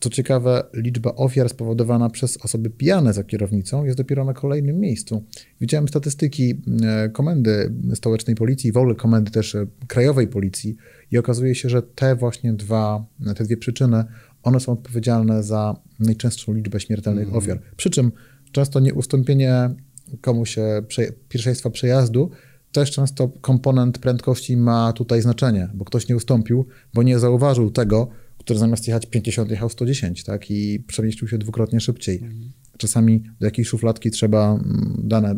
Co 0.00 0.10
ciekawe, 0.10 0.64
liczba 0.74 1.14
ofiar 1.14 1.48
spowodowana 1.48 2.10
przez 2.10 2.36
osoby 2.36 2.70
pijane 2.70 3.12
za 3.12 3.24
kierownicą 3.24 3.84
jest 3.84 3.98
dopiero 3.98 4.24
na 4.24 4.34
kolejnym 4.34 4.80
miejscu. 4.80 5.24
Widziałem 5.60 5.88
statystyki 5.88 6.54
e, 6.82 7.08
komendy 7.08 7.72
stołecznej 7.94 8.36
policji, 8.36 8.72
w 8.72 8.76
ogóle 8.76 8.94
komendy 8.94 9.30
też 9.30 9.54
e, 9.54 9.66
krajowej 9.86 10.28
policji 10.28 10.76
i 11.10 11.18
okazuje 11.18 11.54
się, 11.54 11.68
że 11.68 11.82
te 11.82 12.16
właśnie 12.16 12.52
dwa, 12.52 13.04
te 13.36 13.44
dwie 13.44 13.56
przyczyny, 13.56 14.04
one 14.42 14.60
są 14.60 14.72
odpowiedzialne 14.72 15.42
za 15.42 15.76
najczęstszą 16.00 16.54
liczbę 16.54 16.80
śmiertelnych 16.80 17.28
mm. 17.28 17.36
ofiar. 17.36 17.60
Przy 17.76 17.90
czym 17.90 18.12
często 18.52 18.80
nieustąpienie 18.80 19.70
komuś 20.20 20.56
pierwszeństwa 21.28 21.70
przejazdu 21.70 22.30
też 22.72 22.90
często 22.90 23.28
komponent 23.28 23.98
prędkości 23.98 24.56
ma 24.56 24.92
tutaj 24.92 25.22
znaczenie, 25.22 25.68
bo 25.74 25.84
ktoś 25.84 26.08
nie 26.08 26.16
ustąpił, 26.16 26.66
bo 26.94 27.02
nie 27.02 27.18
zauważył 27.18 27.70
tego, 27.70 28.08
który 28.38 28.58
zamiast 28.58 28.86
jechać 28.88 29.06
50 29.06 29.50
jechał 29.50 29.68
110, 29.68 30.24
tak, 30.24 30.50
i 30.50 30.80
przemieścił 30.86 31.28
się 31.28 31.38
dwukrotnie 31.38 31.80
szybciej. 31.80 32.16
Mhm. 32.16 32.52
Czasami 32.78 33.22
do 33.40 33.46
jakiejś 33.46 33.68
szufladki 33.68 34.10
trzeba 34.10 34.52
mm, 34.52 34.94
dane, 35.04 35.36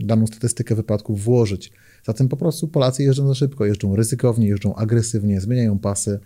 daną 0.00 0.26
statystykę 0.26 0.74
wypadków 0.74 1.24
włożyć. 1.24 1.72
Zatem 2.04 2.28
po 2.28 2.36
prostu 2.36 2.68
Polacy 2.68 3.02
jeżdżą 3.02 3.28
za 3.28 3.34
szybko, 3.34 3.66
jeżdżą 3.66 3.96
ryzykownie, 3.96 4.48
jeżdżą 4.48 4.74
agresywnie, 4.74 5.40
zmieniają 5.40 5.78
pasy. 5.78 6.18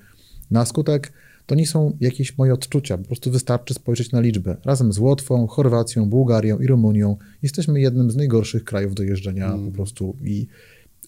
Na 0.50 0.66
skutek 0.66 1.12
to 1.48 1.54
nie 1.54 1.66
są 1.66 1.96
jakieś 2.00 2.38
moje 2.38 2.54
odczucia, 2.54 2.98
po 2.98 3.04
prostu 3.04 3.30
wystarczy 3.30 3.74
spojrzeć 3.74 4.12
na 4.12 4.20
liczbę. 4.20 4.56
Razem 4.64 4.92
z 4.92 4.98
Łotwą, 4.98 5.46
Chorwacją, 5.46 6.10
Bułgarią 6.10 6.58
i 6.58 6.66
Rumunią 6.66 7.16
jesteśmy 7.42 7.80
jednym 7.80 8.10
z 8.10 8.16
najgorszych 8.16 8.64
krajów 8.64 8.94
do 8.94 9.02
jeżdżenia 9.02 9.46
mm. 9.46 9.66
po 9.66 9.72
prostu 9.72 10.16
i 10.24 10.46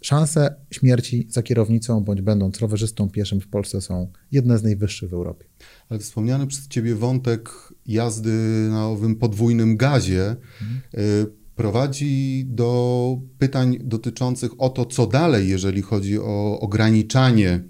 Szanse 0.03 0.55
śmierci 0.71 1.27
za 1.31 1.43
kierownicą 1.43 2.01
bądź 2.01 2.21
będąc 2.23 2.59
rowerzystą 2.59 3.11
pieszym 3.11 3.41
w 3.41 3.49
Polsce 3.49 3.81
są 3.81 4.13
jedne 4.33 4.59
z 4.59 4.63
najwyższych 4.63 5.11
w 5.11 5.15
Europie. 5.15 5.45
Ale 5.89 6.01
wspomniany 6.01 6.47
przez 6.47 6.69
Ciebie 6.69 6.95
wątek 6.95 7.51
jazdy 7.87 8.33
na 8.71 8.89
owym 8.89 9.17
podwójnym 9.17 9.77
gazie 9.77 10.37
mhm. 10.63 11.27
prowadzi 11.57 12.45
do 12.49 13.19
pytań 13.39 13.79
dotyczących 13.81 14.51
o 14.59 14.69
to, 14.69 14.85
co 14.85 15.07
dalej, 15.07 15.49
jeżeli 15.49 15.83
chodzi 15.83 16.19
o 16.19 16.61
ograniczanie 16.61 17.63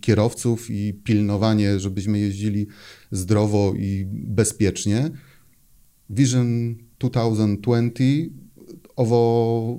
kierowców 0.00 0.70
i 0.70 0.94
pilnowanie, 0.94 1.80
żebyśmy 1.80 2.18
jeździli 2.18 2.66
zdrowo 3.10 3.74
i 3.78 4.06
bezpiecznie. 4.10 5.10
Vision 6.10 6.76
2020 6.98 7.92
owo 8.96 9.78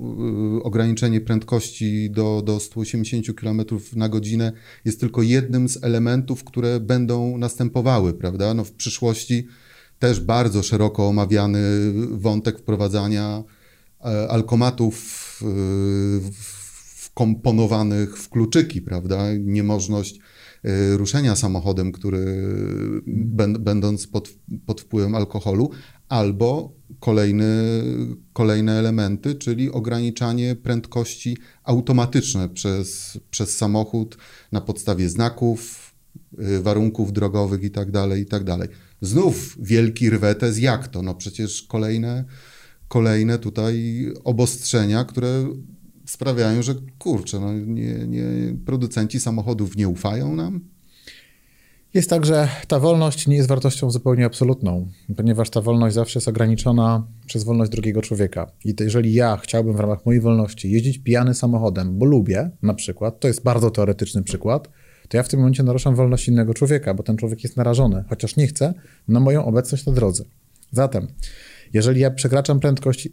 y, 0.60 0.64
ograniczenie 0.64 1.22
prędkości 1.22 2.12
do, 2.12 2.42
do 2.46 2.60
180 2.60 3.26
km 3.36 3.62
na 3.96 4.10
godzinę 4.10 4.52
jest 4.86 5.00
tylko 5.00 5.22
jednym 5.22 5.70
z 5.70 5.84
elementów, 5.84 6.44
które 6.44 6.80
będą 6.80 7.38
następowały, 7.38 8.14
prawda? 8.14 8.54
No 8.54 8.64
w 8.64 8.72
przyszłości 8.72 9.48
też 10.00 10.20
bardzo 10.20 10.64
szeroko 10.64 11.08
omawiany 11.08 11.60
wątek 12.12 12.60
wprowadzania 12.60 13.44
e, 14.02 14.28
alkomatów 14.32 14.98
wkomponowanych 17.18 18.18
w 18.18 18.30
kluczyki, 18.30 18.82
prawda? 18.82 19.34
Niemożność 19.40 20.20
e, 20.64 20.98
ruszenia 20.98 21.36
samochodem, 21.36 21.92
który 21.92 22.52
będąc 23.60 24.08
pod, 24.08 24.30
pod 24.66 24.82
wpływem 24.82 25.16
alkoholu, 25.16 25.72
albo 26.10 26.76
kolejny, 27.00 27.46
kolejne 28.34 28.80
elementy, 28.80 29.36
czyli 29.36 29.72
ograniczanie 29.72 30.56
prędkości 30.56 31.38
automatyczne 31.64 32.50
przez, 32.50 33.20
przez 33.30 33.58
samochód 33.58 34.18
na 34.52 34.62
podstawie 34.62 35.10
znaków, 35.10 35.94
y, 36.40 36.62
warunków 36.62 37.14
drogowych 37.14 37.64
itd., 37.64 37.92
tak 37.92 38.18
itd. 38.20 38.58
Tak 38.58 38.70
Znów 39.02 39.58
wielki 39.60 40.10
rwetes, 40.10 40.60
jak 40.60 40.88
to? 40.88 41.02
No 41.02 41.16
przecież 41.16 41.64
kolejne, 41.64 42.26
kolejne 42.88 43.40
tutaj 43.40 44.06
obostrzenia, 44.24 45.06
które 45.06 45.46
sprawiają, 46.08 46.62
że 46.62 46.76
kurczę, 47.00 47.40
no 47.40 47.54
nie, 47.54 48.08
nie, 48.08 48.24
producenci 48.66 49.20
samochodów 49.20 49.78
nie 49.78 49.88
ufają 49.88 50.36
nam, 50.36 50.62
jest 51.94 52.10
tak, 52.10 52.26
że 52.26 52.48
ta 52.68 52.80
wolność 52.80 53.28
nie 53.28 53.36
jest 53.36 53.50
wartością 53.50 53.92
zupełnie 53.92 54.26
absolutną, 54.26 54.88
ponieważ 55.18 55.50
ta 55.50 55.62
wolność 55.62 55.96
zawsze 55.96 56.20
jest 56.20 56.28
ograniczona 56.28 57.08
przez 57.26 57.44
wolność 57.44 57.72
drugiego 57.72 58.02
człowieka. 58.02 58.52
I 58.66 58.76
to 58.76 58.84
jeżeli 58.84 59.14
ja 59.14 59.38
chciałbym 59.38 59.76
w 59.76 59.80
ramach 59.80 60.06
mojej 60.06 60.22
wolności 60.22 60.72
jeździć 60.72 60.98
pijany 60.98 61.34
samochodem, 61.34 61.98
bo 61.98 62.06
lubię 62.06 62.50
na 62.62 62.74
przykład, 62.74 63.20
to 63.20 63.28
jest 63.28 63.44
bardzo 63.44 63.72
teoretyczny 63.72 64.24
przykład, 64.24 64.70
to 65.10 65.18
ja 65.18 65.24
w 65.24 65.28
tym 65.28 65.40
momencie 65.40 65.64
naruszam 65.64 65.96
wolność 65.96 66.28
innego 66.28 66.54
człowieka, 66.54 66.94
bo 66.94 67.04
ten 67.04 67.18
człowiek 67.18 67.44
jest 67.44 67.58
narażony, 67.58 68.04
chociaż 68.10 68.36
nie 68.36 68.48
chce, 68.48 68.74
na 69.08 69.20
moją 69.20 69.46
obecność 69.46 69.86
na 69.86 69.94
drodze. 69.94 70.24
Zatem, 70.72 71.08
jeżeli 71.74 72.02
ja 72.02 72.12
przekraczam 72.12 72.60
prędkość, 72.60 73.10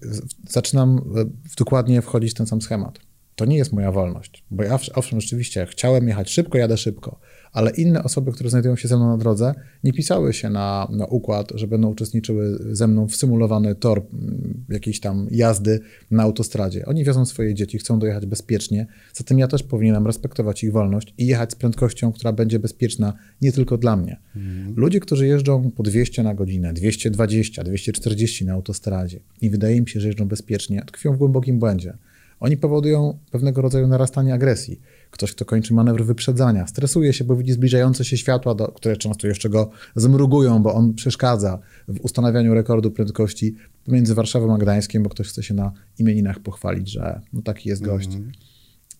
zaczynam 0.48 1.14
dokładnie 1.58 2.02
wchodzić 2.02 2.30
w 2.30 2.34
ten 2.34 2.46
sam 2.46 2.62
schemat. 2.62 2.98
To 3.34 3.44
nie 3.44 3.56
jest 3.56 3.72
moja 3.72 3.92
wolność, 3.92 4.44
bo 4.50 4.62
ja 4.62 4.78
owszem, 4.94 5.20
rzeczywiście 5.20 5.66
chciałem 5.70 6.08
jechać 6.08 6.30
szybko, 6.30 6.58
jadę 6.58 6.76
szybko, 6.76 7.20
ale 7.54 7.70
inne 7.70 8.04
osoby, 8.04 8.32
które 8.32 8.50
znajdują 8.50 8.76
się 8.76 8.88
ze 8.88 8.96
mną 8.96 9.08
na 9.08 9.16
drodze, 9.16 9.54
nie 9.84 9.92
pisały 9.92 10.32
się 10.32 10.50
na, 10.50 10.88
na 10.92 11.06
układ, 11.06 11.52
że 11.54 11.66
będą 11.66 11.90
uczestniczyły 11.90 12.58
ze 12.70 12.86
mną 12.86 13.08
w 13.08 13.16
symulowany 13.16 13.74
tor 13.74 14.02
mm, 14.12 14.64
jakiejś 14.68 15.00
tam 15.00 15.26
jazdy 15.30 15.80
na 16.10 16.22
autostradzie. 16.22 16.86
Oni 16.86 17.04
wiozą 17.04 17.26
swoje 17.26 17.54
dzieci, 17.54 17.78
chcą 17.78 17.98
dojechać 17.98 18.26
bezpiecznie, 18.26 18.86
zatem 19.12 19.38
ja 19.38 19.48
też 19.48 19.62
powinienem 19.62 20.06
respektować 20.06 20.64
ich 20.64 20.72
wolność 20.72 21.14
i 21.18 21.26
jechać 21.26 21.52
z 21.52 21.54
prędkością, 21.54 22.12
która 22.12 22.32
będzie 22.32 22.58
bezpieczna 22.58 23.12
nie 23.42 23.52
tylko 23.52 23.78
dla 23.78 23.96
mnie. 23.96 24.20
Mhm. 24.36 24.74
Ludzie, 24.76 25.00
którzy 25.00 25.26
jeżdżą 25.26 25.70
po 25.70 25.82
200 25.82 26.22
na 26.22 26.34
godzinę, 26.34 26.72
220, 26.72 27.64
240 27.64 28.44
na 28.44 28.52
autostradzie 28.52 29.20
i 29.40 29.50
wydaje 29.50 29.80
mi 29.80 29.88
się, 29.88 30.00
że 30.00 30.06
jeżdżą 30.06 30.28
bezpiecznie, 30.28 30.82
tkwią 30.86 31.12
w 31.12 31.18
głębokim 31.18 31.58
błędzie. 31.58 31.96
Oni 32.44 32.56
powodują 32.56 33.18
pewnego 33.30 33.62
rodzaju 33.62 33.86
narastanie 33.86 34.34
agresji. 34.34 34.80
Ktoś, 35.10 35.32
kto 35.32 35.44
kończy 35.44 35.74
manewr 35.74 36.04
wyprzedzania, 36.04 36.66
stresuje 36.66 37.12
się, 37.12 37.24
bo 37.24 37.36
widzi 37.36 37.52
zbliżające 37.52 38.04
się 38.04 38.16
światła, 38.16 38.54
do, 38.54 38.68
które 38.68 38.96
często 38.96 39.26
jeszcze 39.26 39.48
go 39.48 39.70
zmrugują, 39.96 40.62
bo 40.62 40.74
on 40.74 40.94
przeszkadza 40.94 41.58
w 41.88 42.00
ustanawianiu 42.00 42.54
rekordu 42.54 42.90
prędkości 42.90 43.54
pomiędzy 43.84 44.14
Warszawą 44.14 44.54
a 44.54 44.58
Gdańskiem, 44.58 45.02
bo 45.02 45.10
ktoś 45.10 45.28
chce 45.28 45.42
się 45.42 45.54
na 45.54 45.72
imieninach 45.98 46.40
pochwalić, 46.40 46.90
że 46.90 47.20
no 47.32 47.42
taki 47.42 47.68
jest 47.68 47.82
gość. 47.82 48.08
-hmm. 48.08 48.30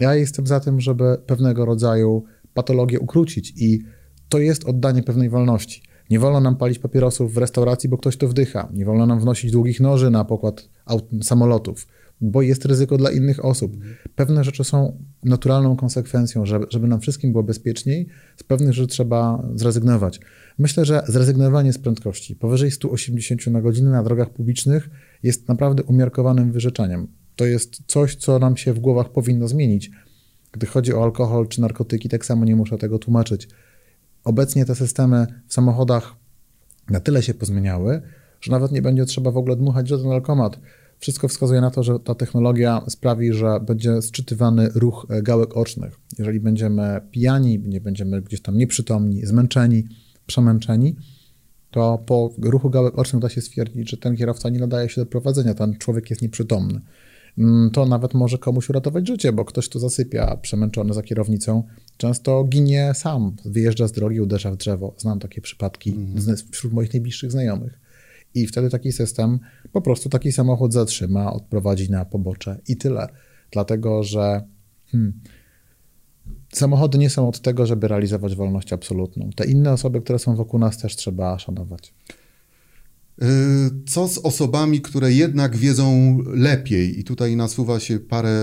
Ja 0.00 0.14
jestem 0.14 0.46
za 0.46 0.60
tym, 0.60 0.80
żeby 0.80 1.16
pewnego 1.26 1.64
rodzaju 1.64 2.24
patologię 2.54 3.00
ukrócić 3.00 3.52
i 3.56 3.82
to 4.28 4.38
jest 4.38 4.64
oddanie 4.64 5.02
pewnej 5.02 5.30
wolności. 5.30 5.82
Nie 6.10 6.18
wolno 6.18 6.40
nam 6.40 6.56
palić 6.56 6.78
papierosów 6.78 7.34
w 7.34 7.38
restauracji, 7.38 7.88
bo 7.88 7.98
ktoś 7.98 8.16
to 8.16 8.28
wdycha. 8.28 8.68
Nie 8.72 8.84
wolno 8.84 9.06
nam 9.06 9.20
wnosić 9.20 9.50
długich 9.50 9.80
noży 9.80 10.10
na 10.10 10.24
pokład 10.24 10.68
samolotów 11.22 11.86
bo 12.30 12.42
jest 12.42 12.64
ryzyko 12.64 12.96
dla 12.96 13.10
innych 13.10 13.44
osób. 13.44 13.76
Pewne 14.16 14.44
rzeczy 14.44 14.64
są 14.64 14.98
naturalną 15.24 15.76
konsekwencją, 15.76 16.46
żeby, 16.46 16.66
żeby 16.70 16.88
nam 16.88 17.00
wszystkim 17.00 17.32
było 17.32 17.44
bezpieczniej, 17.44 18.06
z 18.36 18.42
pewnych 18.42 18.72
rzeczy 18.72 18.88
trzeba 18.88 19.48
zrezygnować. 19.54 20.20
Myślę, 20.58 20.84
że 20.84 21.02
zrezygnowanie 21.08 21.72
z 21.72 21.78
prędkości 21.78 22.36
powyżej 22.36 22.70
180 22.70 23.46
na 23.46 23.60
godzinę 23.60 23.90
na 23.90 24.02
drogach 24.02 24.30
publicznych 24.30 24.90
jest 25.22 25.48
naprawdę 25.48 25.82
umiarkowanym 25.82 26.52
wyrzeczeniem. 26.52 27.08
To 27.36 27.46
jest 27.46 27.82
coś, 27.86 28.16
co 28.16 28.38
nam 28.38 28.56
się 28.56 28.72
w 28.72 28.78
głowach 28.78 29.12
powinno 29.12 29.48
zmienić. 29.48 29.90
Gdy 30.52 30.66
chodzi 30.66 30.94
o 30.94 31.02
alkohol 31.02 31.48
czy 31.48 31.60
narkotyki, 31.60 32.08
tak 32.08 32.26
samo 32.26 32.44
nie 32.44 32.56
muszę 32.56 32.78
tego 32.78 32.98
tłumaczyć. 32.98 33.48
Obecnie 34.24 34.64
te 34.64 34.74
systemy 34.74 35.26
w 35.48 35.54
samochodach 35.54 36.14
na 36.90 37.00
tyle 37.00 37.22
się 37.22 37.34
pozmieniały, 37.34 38.02
że 38.40 38.52
nawet 38.52 38.72
nie 38.72 38.82
będzie 38.82 39.04
trzeba 39.04 39.30
w 39.30 39.36
ogóle 39.36 39.56
dmuchać 39.56 39.88
żaden 39.88 40.10
alkomat. 40.10 40.60
Wszystko 41.04 41.28
wskazuje 41.28 41.60
na 41.60 41.70
to, 41.70 41.82
że 41.82 42.00
ta 42.00 42.14
technologia 42.14 42.82
sprawi, 42.88 43.32
że 43.32 43.60
będzie 43.60 44.02
sczytywany 44.02 44.68
ruch 44.74 45.06
gałek 45.22 45.56
ocznych. 45.56 46.00
Jeżeli 46.18 46.40
będziemy 46.40 47.00
pijani, 47.10 47.58
nie 47.58 47.80
będziemy 47.80 48.22
gdzieś 48.22 48.42
tam 48.42 48.58
nieprzytomni, 48.58 49.26
zmęczeni, 49.26 49.84
przemęczeni, 50.26 50.96
to 51.70 51.98
po 52.06 52.30
ruchu 52.42 52.70
gałek 52.70 52.98
ocznych 52.98 53.22
da 53.22 53.28
się 53.28 53.40
stwierdzić, 53.40 53.90
że 53.90 53.96
ten 53.96 54.16
kierowca 54.16 54.48
nie 54.48 54.58
nadaje 54.58 54.88
się 54.88 55.00
do 55.00 55.06
prowadzenia, 55.06 55.54
ten 55.54 55.78
człowiek 55.78 56.10
jest 56.10 56.22
nieprzytomny. 56.22 56.80
Mm, 57.38 57.70
to 57.70 57.86
nawet 57.86 58.14
może 58.14 58.38
komuś 58.38 58.70
uratować 58.70 59.08
życie, 59.08 59.32
bo 59.32 59.44
ktoś 59.44 59.68
tu 59.68 59.78
zasypia 59.78 60.36
przemęczony 60.36 60.94
za 60.94 61.02
kierownicą, 61.02 61.62
często 61.96 62.44
ginie 62.44 62.92
sam, 62.94 63.36
wyjeżdża 63.44 63.88
z 63.88 63.92
drogi, 63.92 64.20
uderza 64.20 64.50
w 64.50 64.56
drzewo. 64.56 64.94
Znam 64.98 65.18
takie 65.18 65.40
przypadki 65.40 65.90
mm. 65.90 66.36
wśród 66.52 66.72
moich 66.72 66.92
najbliższych 66.92 67.32
znajomych. 67.32 67.83
I 68.34 68.46
wtedy 68.46 68.70
taki 68.70 68.92
system 68.92 69.38
po 69.72 69.80
prostu 69.80 70.08
taki 70.08 70.32
samochód 70.32 70.72
zatrzyma, 70.72 71.32
odprowadzi 71.32 71.90
na 71.90 72.04
pobocze 72.04 72.60
i 72.68 72.76
tyle. 72.76 73.08
Dlatego, 73.50 74.02
że 74.02 74.42
hmm, 74.86 75.20
samochody 76.52 76.98
nie 76.98 77.10
są 77.10 77.28
od 77.28 77.40
tego, 77.40 77.66
żeby 77.66 77.88
realizować 77.88 78.36
wolność 78.36 78.72
absolutną. 78.72 79.30
Te 79.36 79.44
inne 79.44 79.72
osoby, 79.72 80.00
które 80.00 80.18
są 80.18 80.36
wokół 80.36 80.60
nas, 80.60 80.78
też 80.78 80.96
trzeba 80.96 81.38
szanować. 81.38 81.94
Y, 83.22 83.26
co 83.86 84.08
z 84.08 84.18
osobami, 84.18 84.80
które 84.80 85.12
jednak 85.12 85.56
wiedzą 85.56 86.18
lepiej? 86.26 87.00
I 87.00 87.04
tutaj 87.04 87.36
nasuwa 87.36 87.80
się 87.80 88.00
parę 88.00 88.40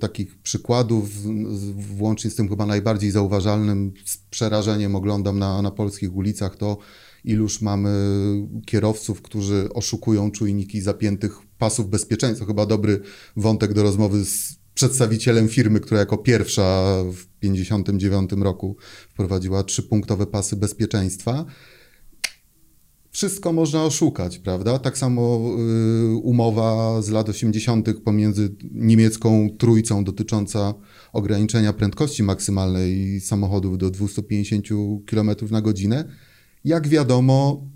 takich 0.00 0.38
przykładów, 0.38 1.10
włącznie 1.96 2.30
z 2.30 2.34
tym 2.34 2.48
chyba 2.48 2.66
najbardziej 2.66 3.10
zauważalnym, 3.10 3.92
z 4.04 4.16
przerażeniem 4.16 4.96
oglądam 4.96 5.38
na, 5.38 5.62
na 5.62 5.70
polskich 5.70 6.16
ulicach 6.16 6.56
to, 6.56 6.78
iluż 7.24 7.60
mamy 7.60 7.90
kierowców, 8.66 9.22
którzy 9.22 9.68
oszukują 9.74 10.30
czujniki 10.30 10.80
zapiętych 10.80 11.38
pasów 11.58 11.90
bezpieczeństwa. 11.90 12.46
Chyba 12.46 12.66
dobry 12.66 13.00
wątek 13.36 13.72
do 13.72 13.82
rozmowy 13.82 14.24
z 14.24 14.58
przedstawicielem 14.74 15.48
firmy, 15.48 15.80
która 15.80 16.00
jako 16.00 16.18
pierwsza 16.18 16.84
w 17.04 17.26
1959 17.40 18.44
roku 18.44 18.76
wprowadziła 19.08 19.62
trzypunktowe 19.62 20.26
pasy 20.26 20.56
bezpieczeństwa 20.56 21.46
wszystko 23.14 23.52
można 23.52 23.84
oszukać, 23.84 24.38
prawda? 24.38 24.78
Tak 24.78 24.98
samo 24.98 25.40
y, 26.12 26.16
umowa 26.16 27.02
z 27.02 27.08
lat 27.08 27.28
80. 27.28 28.00
pomiędzy 28.04 28.56
niemiecką 28.72 29.48
trójcą 29.58 30.04
dotycząca 30.04 30.74
ograniczenia 31.12 31.72
prędkości 31.72 32.22
maksymalnej 32.22 33.20
samochodów 33.20 33.78
do 33.78 33.90
250 33.90 34.66
km 35.06 35.30
na 35.50 35.60
godzinę. 35.60 36.04
Jak 36.64 36.88
wiadomo, 36.88 37.66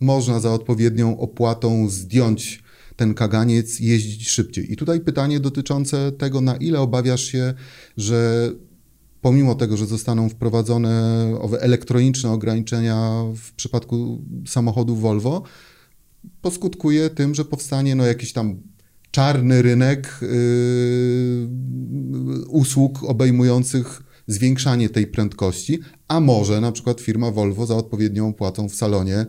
można 0.00 0.40
za 0.40 0.52
odpowiednią 0.52 1.18
opłatą 1.18 1.88
zdjąć 1.88 2.62
ten 2.96 3.14
kaganiec, 3.14 3.80
jeździć 3.80 4.28
szybciej. 4.28 4.72
I 4.72 4.76
tutaj 4.76 5.00
pytanie 5.00 5.40
dotyczące 5.40 6.12
tego, 6.12 6.40
na 6.40 6.56
ile 6.56 6.80
obawiasz 6.80 7.24
się, 7.24 7.54
że 7.96 8.50
pomimo 9.20 9.54
tego, 9.54 9.76
że 9.76 9.86
zostaną 9.86 10.28
wprowadzone 10.28 11.24
owe 11.40 11.60
elektroniczne 11.60 12.30
ograniczenia 12.30 13.22
w 13.36 13.52
przypadku 13.52 14.24
samochodów 14.46 15.00
Volvo, 15.00 15.42
poskutkuje 16.42 17.10
tym, 17.10 17.34
że 17.34 17.44
powstanie 17.44 17.94
no, 17.94 18.06
jakiś 18.06 18.32
tam 18.32 18.60
czarny 19.10 19.62
rynek 19.62 20.18
yy, 20.22 21.48
usług 22.48 23.04
obejmujących 23.04 24.02
zwiększanie 24.26 24.88
tej 24.88 25.06
prędkości, 25.06 25.78
a 26.08 26.20
może 26.20 26.60
na 26.60 26.72
przykład 26.72 27.00
firma 27.00 27.30
Volvo 27.30 27.66
za 27.66 27.76
odpowiednią 27.76 28.34
płatą 28.34 28.68
w 28.68 28.74
salonie 28.74 29.26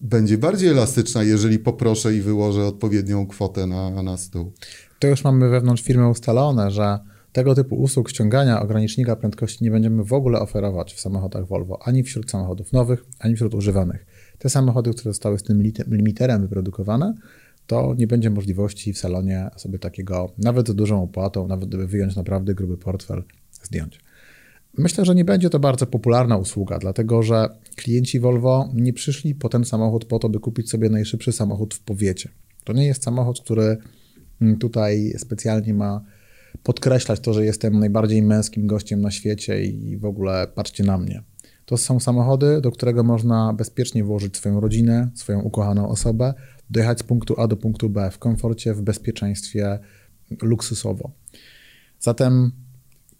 będzie 0.00 0.38
bardziej 0.38 0.68
elastyczna, 0.68 1.22
jeżeli 1.22 1.58
poproszę 1.58 2.14
i 2.14 2.20
wyłożę 2.20 2.66
odpowiednią 2.66 3.26
kwotę 3.26 3.66
na, 3.66 4.02
na 4.02 4.16
stół. 4.16 4.52
To 4.98 5.08
już 5.08 5.24
mamy 5.24 5.48
wewnątrz 5.48 5.82
firmy 5.82 6.08
ustalone, 6.08 6.70
że 6.70 6.98
tego 7.32 7.54
typu 7.54 7.76
usług 7.76 8.10
ściągania 8.10 8.62
ogranicznika 8.62 9.16
prędkości 9.16 9.64
nie 9.64 9.70
będziemy 9.70 10.04
w 10.04 10.12
ogóle 10.12 10.40
oferować 10.40 10.94
w 10.94 11.00
samochodach 11.00 11.46
Volvo, 11.46 11.78
ani 11.84 12.02
wśród 12.02 12.30
samochodów 12.30 12.72
nowych, 12.72 13.04
ani 13.18 13.36
wśród 13.36 13.54
używanych. 13.54 14.06
Te 14.38 14.50
samochody, 14.50 14.90
które 14.90 15.10
zostały 15.10 15.38
z 15.38 15.42
tym 15.42 15.62
limiterem 15.86 16.42
wyprodukowane, 16.42 17.14
to 17.68 17.94
nie 17.98 18.06
będzie 18.06 18.30
możliwości 18.30 18.92
w 18.92 18.98
salonie 18.98 19.50
sobie 19.56 19.78
takiego, 19.78 20.32
nawet 20.38 20.68
z 20.68 20.74
dużą 20.74 21.02
opłatą, 21.02 21.48
nawet 21.48 21.68
gdyby 21.68 21.86
wyjąć 21.86 22.16
naprawdę 22.16 22.54
gruby 22.54 22.76
portfel, 22.78 23.22
zdjąć. 23.62 24.00
Myślę, 24.78 25.04
że 25.04 25.14
nie 25.14 25.24
będzie 25.24 25.50
to 25.50 25.58
bardzo 25.58 25.86
popularna 25.86 26.36
usługa, 26.36 26.78
dlatego 26.78 27.22
że 27.22 27.48
klienci 27.76 28.20
Volvo 28.20 28.70
nie 28.74 28.92
przyszli 28.92 29.34
po 29.34 29.48
ten 29.48 29.64
samochód 29.64 30.04
po 30.04 30.18
to, 30.18 30.28
by 30.28 30.40
kupić 30.40 30.70
sobie 30.70 30.90
najszybszy 30.90 31.32
samochód 31.32 31.74
w 31.74 31.80
powiecie. 31.80 32.28
To 32.64 32.72
nie 32.72 32.86
jest 32.86 33.02
samochód, 33.02 33.40
który 33.40 33.76
tutaj 34.60 35.14
specjalnie 35.18 35.74
ma 35.74 36.04
podkreślać 36.62 37.20
to, 37.20 37.32
że 37.32 37.44
jestem 37.44 37.78
najbardziej 37.78 38.22
męskim 38.22 38.66
gościem 38.66 39.00
na 39.00 39.10
świecie 39.10 39.64
i 39.64 39.96
w 39.96 40.04
ogóle 40.04 40.46
patrzcie 40.54 40.84
na 40.84 40.98
mnie. 40.98 41.22
To 41.64 41.76
są 41.76 42.00
samochody, 42.00 42.60
do 42.60 42.70
którego 42.70 43.02
można 43.02 43.52
bezpiecznie 43.52 44.04
włożyć 44.04 44.36
swoją 44.36 44.60
rodzinę, 44.60 45.10
swoją 45.14 45.40
ukochaną 45.40 45.88
osobę, 45.88 46.34
dojechać 46.70 47.00
z 47.00 47.02
punktu 47.02 47.40
A 47.40 47.46
do 47.46 47.56
punktu 47.56 47.90
B 47.90 48.10
w 48.10 48.18
komforcie, 48.18 48.74
w 48.74 48.82
bezpieczeństwie, 48.82 49.78
luksusowo. 50.42 51.10
Zatem 52.00 52.52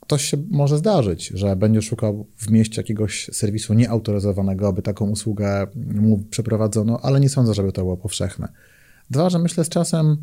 ktoś 0.00 0.24
się 0.24 0.36
może 0.50 0.78
zdarzyć, 0.78 1.26
że 1.26 1.56
będzie 1.56 1.82
szukał 1.82 2.26
w 2.36 2.50
mieście 2.50 2.80
jakiegoś 2.80 3.30
serwisu 3.32 3.74
nieautoryzowanego, 3.74 4.68
aby 4.68 4.82
taką 4.82 5.10
usługę 5.10 5.66
mu 5.94 6.18
przeprowadzono, 6.18 7.00
ale 7.02 7.20
nie 7.20 7.28
sądzę, 7.28 7.54
żeby 7.54 7.72
to 7.72 7.82
było 7.82 7.96
powszechne. 7.96 8.48
Dwa, 9.10 9.30
że 9.30 9.38
myślę 9.38 9.64
z 9.64 9.68
czasem 9.68 10.16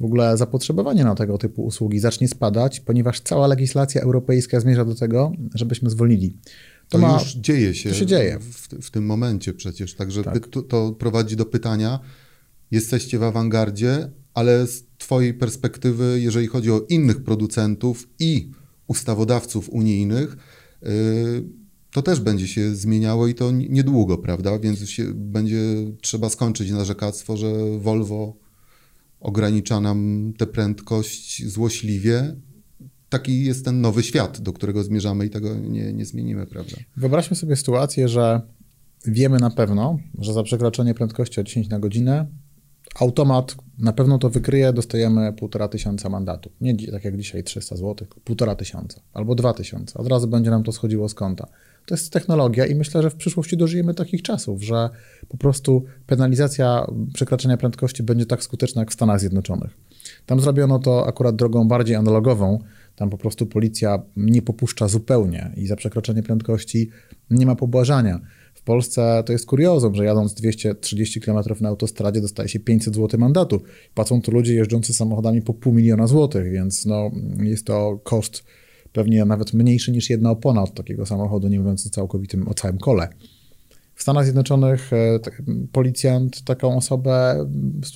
w 0.00 0.04
ogóle 0.04 0.36
zapotrzebowanie 0.36 1.04
na 1.04 1.14
tego 1.14 1.38
typu 1.38 1.64
usługi 1.64 1.98
zacznie 1.98 2.28
spadać, 2.28 2.80
ponieważ 2.80 3.20
cała 3.20 3.46
legislacja 3.46 4.02
europejska 4.02 4.60
zmierza 4.60 4.84
do 4.84 4.94
tego, 4.94 5.32
żebyśmy 5.54 5.90
zwolnili. 5.90 6.30
To, 6.88 6.98
to 6.98 6.98
ma, 6.98 7.12
już 7.12 7.34
dzieje 7.34 7.74
się, 7.74 7.88
to 7.88 7.94
się 7.94 8.06
dzieje. 8.06 8.38
W, 8.38 8.68
w 8.86 8.90
tym 8.90 9.06
momencie 9.06 9.54
przecież. 9.54 9.94
Także 9.94 10.24
tak. 10.24 10.48
to, 10.48 10.62
to 10.62 10.92
prowadzi 10.92 11.36
do 11.36 11.46
pytania, 11.46 12.00
jesteście 12.74 13.18
w 13.18 13.22
awangardzie, 13.22 14.10
ale 14.34 14.66
z 14.66 14.84
Twojej 14.98 15.34
perspektywy, 15.34 16.20
jeżeli 16.20 16.46
chodzi 16.46 16.70
o 16.70 16.80
innych 16.88 17.24
producentów 17.24 18.08
i 18.18 18.50
ustawodawców 18.86 19.70
unijnych, 19.70 20.36
yy, 20.82 20.88
to 21.90 22.02
też 22.02 22.20
będzie 22.20 22.48
się 22.48 22.74
zmieniało 22.74 23.26
i 23.28 23.34
to 23.34 23.50
niedługo, 23.50 24.18
prawda? 24.18 24.58
Więc 24.58 24.80
będzie 25.14 25.60
trzeba 26.00 26.28
skończyć 26.28 26.70
narzekactwo, 26.70 27.36
że 27.36 27.78
Volvo 27.78 28.36
ogranicza 29.20 29.80
nam 29.80 30.32
tę 30.38 30.46
prędkość 30.46 31.46
złośliwie. 31.46 32.36
Taki 33.08 33.44
jest 33.44 33.64
ten 33.64 33.80
nowy 33.80 34.02
świat, 34.02 34.40
do 34.40 34.52
którego 34.52 34.84
zmierzamy 34.84 35.26
i 35.26 35.30
tego 35.30 35.54
nie, 35.54 35.92
nie 35.92 36.04
zmienimy, 36.04 36.46
prawda? 36.46 36.76
Wyobraźmy 36.96 37.36
sobie 37.36 37.56
sytuację, 37.56 38.08
że 38.08 38.40
wiemy 39.06 39.38
na 39.38 39.50
pewno, 39.50 39.98
że 40.18 40.32
za 40.32 40.42
przekroczenie 40.42 40.94
prędkości 40.94 41.40
o 41.40 41.44
10 41.44 41.68
na 41.68 41.78
godzinę 41.78 42.26
automat 43.00 43.56
na 43.78 43.92
pewno 43.92 44.18
to 44.18 44.30
wykryje, 44.30 44.72
dostajemy 44.72 45.32
półtora 45.32 45.68
tysiąca 45.68 46.08
mandatów. 46.08 46.52
Nie 46.60 46.92
tak 46.92 47.04
jak 47.04 47.16
dzisiaj 47.16 47.44
300 47.44 47.76
zł, 47.76 48.06
półtora 48.24 48.54
tysiąca 48.54 49.00
albo 49.14 49.34
dwa 49.34 49.52
tysiące. 49.52 49.98
Od 49.98 50.08
razu 50.08 50.28
będzie 50.28 50.50
nam 50.50 50.62
to 50.62 50.72
schodziło 50.72 51.08
z 51.08 51.14
konta. 51.14 51.46
To 51.86 51.94
jest 51.94 52.12
technologia 52.12 52.66
i 52.66 52.74
myślę, 52.74 53.02
że 53.02 53.10
w 53.10 53.14
przyszłości 53.14 53.56
dożyjemy 53.56 53.94
takich 53.94 54.22
czasów, 54.22 54.62
że 54.62 54.90
po 55.28 55.36
prostu 55.36 55.84
penalizacja 56.06 56.86
przekraczania 57.14 57.56
prędkości 57.56 58.02
będzie 58.02 58.26
tak 58.26 58.42
skuteczna 58.42 58.82
jak 58.82 58.90
w 58.90 58.94
Stanach 58.94 59.20
Zjednoczonych. 59.20 59.76
Tam 60.26 60.40
zrobiono 60.40 60.78
to 60.78 61.06
akurat 61.06 61.36
drogą 61.36 61.68
bardziej 61.68 61.96
analogową. 61.96 62.58
Tam 62.96 63.10
po 63.10 63.18
prostu 63.18 63.46
policja 63.46 64.02
nie 64.16 64.42
popuszcza 64.42 64.88
zupełnie 64.88 65.50
i 65.56 65.66
za 65.66 65.76
przekroczenie 65.76 66.22
prędkości 66.22 66.90
nie 67.30 67.46
ma 67.46 67.56
pobłażania. 67.56 68.20
Polsce 68.64 69.22
to 69.26 69.32
jest 69.32 69.46
kuriozum, 69.46 69.94
że 69.94 70.04
jadąc 70.04 70.34
230 70.34 71.20
km 71.20 71.38
na 71.60 71.68
autostradzie 71.68 72.20
dostaje 72.20 72.48
się 72.48 72.60
500 72.60 72.94
zł 72.94 73.20
mandatu. 73.20 73.62
Płacą 73.94 74.22
to 74.22 74.32
ludzie 74.32 74.54
jeżdżący 74.54 74.94
samochodami 74.94 75.42
po 75.42 75.54
pół 75.54 75.72
miliona 75.72 76.06
złotych, 76.06 76.52
więc 76.52 76.86
no, 76.86 77.10
jest 77.42 77.66
to 77.66 78.00
koszt 78.04 78.44
pewnie 78.92 79.24
nawet 79.24 79.52
mniejszy 79.52 79.92
niż 79.92 80.10
jedna 80.10 80.30
opona 80.30 80.62
od 80.62 80.74
takiego 80.74 81.06
samochodu, 81.06 81.48
nie 81.48 81.60
mówiąc 81.60 81.86
o 81.86 81.90
całkowitym, 81.90 82.48
o 82.48 82.54
całym 82.54 82.78
kole. 82.78 83.08
W 83.94 84.02
Stanach 84.02 84.24
Zjednoczonych 84.24 84.92
e, 84.92 85.20
policjant 85.72 86.44
taką 86.44 86.76
osobę 86.76 87.46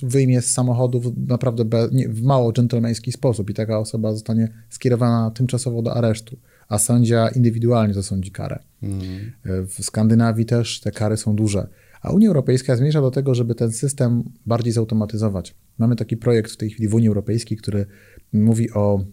wyjmie 0.03 0.41
z 0.41 0.51
samochodu 0.51 0.99
w 0.99 1.27
naprawdę 1.27 1.65
nie, 1.91 2.09
w 2.09 2.23
mało 2.23 2.53
dżentelmeński 2.53 3.11
sposób 3.11 3.49
i 3.49 3.53
taka 3.53 3.79
osoba 3.79 4.13
zostanie 4.13 4.53
skierowana 4.69 5.31
tymczasowo 5.31 5.81
do 5.81 5.93
aresztu, 5.93 6.37
a 6.67 6.77
sędzia 6.77 7.29
indywidualnie 7.29 7.93
zasądzi 7.93 8.31
karę. 8.31 8.59
Mm. 8.83 9.31
W 9.45 9.83
Skandynawii 9.85 10.45
też 10.45 10.79
te 10.79 10.91
kary 10.91 11.17
są 11.17 11.35
duże. 11.35 11.67
A 12.01 12.11
Unia 12.11 12.27
Europejska 12.27 12.75
zmierza 12.75 13.01
do 13.01 13.11
tego, 13.11 13.35
żeby 13.35 13.55
ten 13.55 13.71
system 13.71 14.23
bardziej 14.45 14.73
zautomatyzować. 14.73 15.55
Mamy 15.77 15.95
taki 15.95 16.17
projekt 16.17 16.51
w 16.51 16.57
tej 16.57 16.69
chwili 16.69 16.89
w 16.89 16.93
Unii 16.93 17.07
Europejskiej, 17.07 17.57
który 17.57 17.85
mówi 18.33 18.71
o 18.71 19.03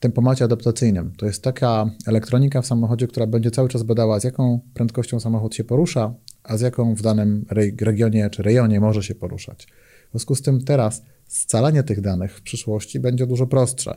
tempomacie 0.00 0.44
adaptacyjnym. 0.44 1.12
To 1.16 1.26
jest 1.26 1.42
taka 1.42 1.90
elektronika 2.06 2.62
w 2.62 2.66
samochodzie, 2.66 3.06
która 3.06 3.26
będzie 3.26 3.50
cały 3.50 3.68
czas 3.68 3.82
badała, 3.82 4.20
z 4.20 4.24
jaką 4.24 4.60
prędkością 4.74 5.20
samochód 5.20 5.54
się 5.54 5.64
porusza, 5.64 6.14
a 6.42 6.56
z 6.56 6.60
jaką 6.60 6.94
w 6.94 7.02
danym 7.02 7.44
regionie 7.80 8.30
czy 8.30 8.42
rejonie 8.42 8.80
może 8.80 9.02
się 9.02 9.14
poruszać. 9.14 9.66
W 10.08 10.10
związku 10.10 10.34
z 10.34 10.42
tym 10.42 10.64
teraz 10.64 11.02
scalanie 11.26 11.82
tych 11.82 12.00
danych 12.00 12.36
w 12.36 12.42
przyszłości 12.42 13.00
będzie 13.00 13.26
dużo 13.26 13.46
prostsze. 13.46 13.96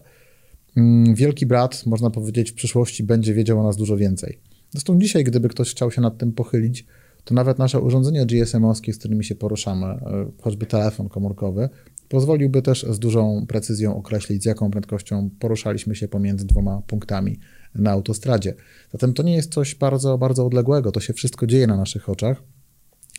Mm, 0.77 1.15
Wielki 1.15 1.45
brat, 1.45 1.85
można 1.85 2.09
powiedzieć, 2.09 2.51
w 2.51 2.55
przyszłości 2.55 3.03
będzie 3.03 3.33
wiedział 3.33 3.59
o 3.59 3.63
nas 3.63 3.77
dużo 3.77 3.97
więcej. 3.97 4.39
Zresztą 4.71 4.99
dzisiaj, 4.99 5.23
gdyby 5.23 5.49
ktoś 5.49 5.71
chciał 5.71 5.91
się 5.91 6.01
nad 6.01 6.17
tym 6.17 6.31
pochylić, 6.31 6.85
to 7.23 7.35
nawet 7.35 7.59
nasze 7.59 7.79
urządzenia 7.79 8.25
GSM-owskie, 8.25 8.93
z 8.93 8.97
którymi 8.97 9.23
się 9.23 9.35
poruszamy, 9.35 9.85
e, 9.85 10.31
choćby 10.41 10.65
telefon 10.65 11.09
komórkowy, 11.09 11.69
Pozwoliłby 12.09 12.61
też 12.61 12.85
z 12.89 12.99
dużą 12.99 13.45
precyzją 13.47 13.97
określić, 13.97 14.43
z 14.43 14.45
jaką 14.45 14.71
prędkością 14.71 15.29
poruszaliśmy 15.39 15.95
się 15.95 16.07
pomiędzy 16.07 16.45
dwoma 16.45 16.81
punktami 16.87 17.39
na 17.75 17.91
autostradzie. 17.91 18.53
Zatem 18.91 19.13
to 19.13 19.23
nie 19.23 19.35
jest 19.35 19.53
coś 19.53 19.75
bardzo, 19.75 20.17
bardzo 20.17 20.45
odległego, 20.45 20.91
to 20.91 20.99
się 20.99 21.13
wszystko 21.13 21.47
dzieje 21.47 21.67
na 21.67 21.77
naszych 21.77 22.09
oczach. 22.09 22.43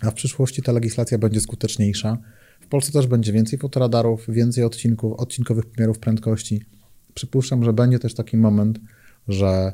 a 0.02 0.10
w 0.10 0.14
przyszłości 0.14 0.62
ta 0.62 0.72
legislacja 0.72 1.18
będzie 1.18 1.40
skuteczniejsza. 1.40 2.18
W 2.60 2.66
Polsce 2.66 2.92
też 2.92 3.06
będzie 3.06 3.32
więcej 3.32 3.58
fotoradarów, 3.58 4.26
więcej 4.28 4.64
odcinków, 4.64 5.12
odcinkowych 5.12 5.66
pomiarów 5.66 5.98
prędkości. 5.98 6.62
Przypuszczam, 7.14 7.64
że 7.64 7.72
będzie 7.72 7.98
też 7.98 8.14
taki 8.14 8.36
moment, 8.36 8.80
że 9.28 9.72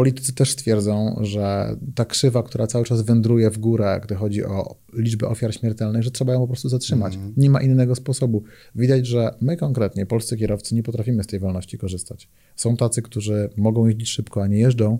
politycy 0.00 0.32
też 0.32 0.56
twierdzą, 0.56 1.16
że 1.20 1.76
ta 1.94 2.04
krzywa, 2.04 2.42
która 2.42 2.66
cały 2.66 2.84
czas 2.84 3.02
wędruje 3.02 3.50
w 3.50 3.58
górę, 3.58 4.00
gdy 4.04 4.14
chodzi 4.14 4.44
o 4.44 4.76
liczbę 4.92 5.28
ofiar 5.28 5.54
śmiertelnych, 5.54 6.02
że 6.02 6.10
trzeba 6.10 6.32
ją 6.32 6.40
po 6.40 6.46
prostu 6.46 6.68
zatrzymać. 6.68 7.14
Mm. 7.14 7.32
Nie 7.36 7.50
ma 7.50 7.62
innego 7.62 7.94
sposobu. 7.94 8.42
Widać, 8.74 9.06
że 9.06 9.34
my 9.40 9.56
konkretnie, 9.56 10.06
polscy 10.06 10.36
kierowcy, 10.36 10.74
nie 10.74 10.82
potrafimy 10.82 11.24
z 11.24 11.26
tej 11.26 11.40
wolności 11.40 11.78
korzystać. 11.78 12.28
Są 12.56 12.76
tacy, 12.76 13.02
którzy 13.02 13.50
mogą 13.56 13.86
jeździć 13.86 14.08
szybko, 14.08 14.42
a 14.42 14.46
nie 14.46 14.58
jeżdżą, 14.58 14.98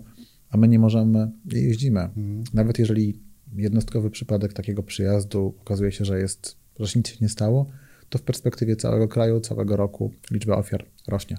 a 0.49 0.57
my 0.57 0.67
nie 0.67 0.79
możemy 0.79 1.31
i 1.53 1.63
jeździmy. 1.63 1.99
Mm. 1.99 2.43
Nawet 2.53 2.79
jeżeli 2.79 3.19
jednostkowy 3.55 4.09
przypadek 4.09 4.53
takiego 4.53 4.83
przyjazdu 4.83 5.55
okazuje 5.61 5.91
się, 5.91 6.05
że 6.05 6.19
jest, 6.19 6.57
że 6.79 6.99
nic 6.99 7.07
się 7.07 7.17
nie 7.21 7.29
stało, 7.29 7.65
to 8.11 8.17
w 8.17 8.21
perspektywie 8.21 8.75
całego 8.75 9.07
kraju, 9.07 9.39
całego 9.39 9.75
roku 9.75 10.11
liczba 10.31 10.57
ofiar 10.57 10.85
rośnie. 11.07 11.37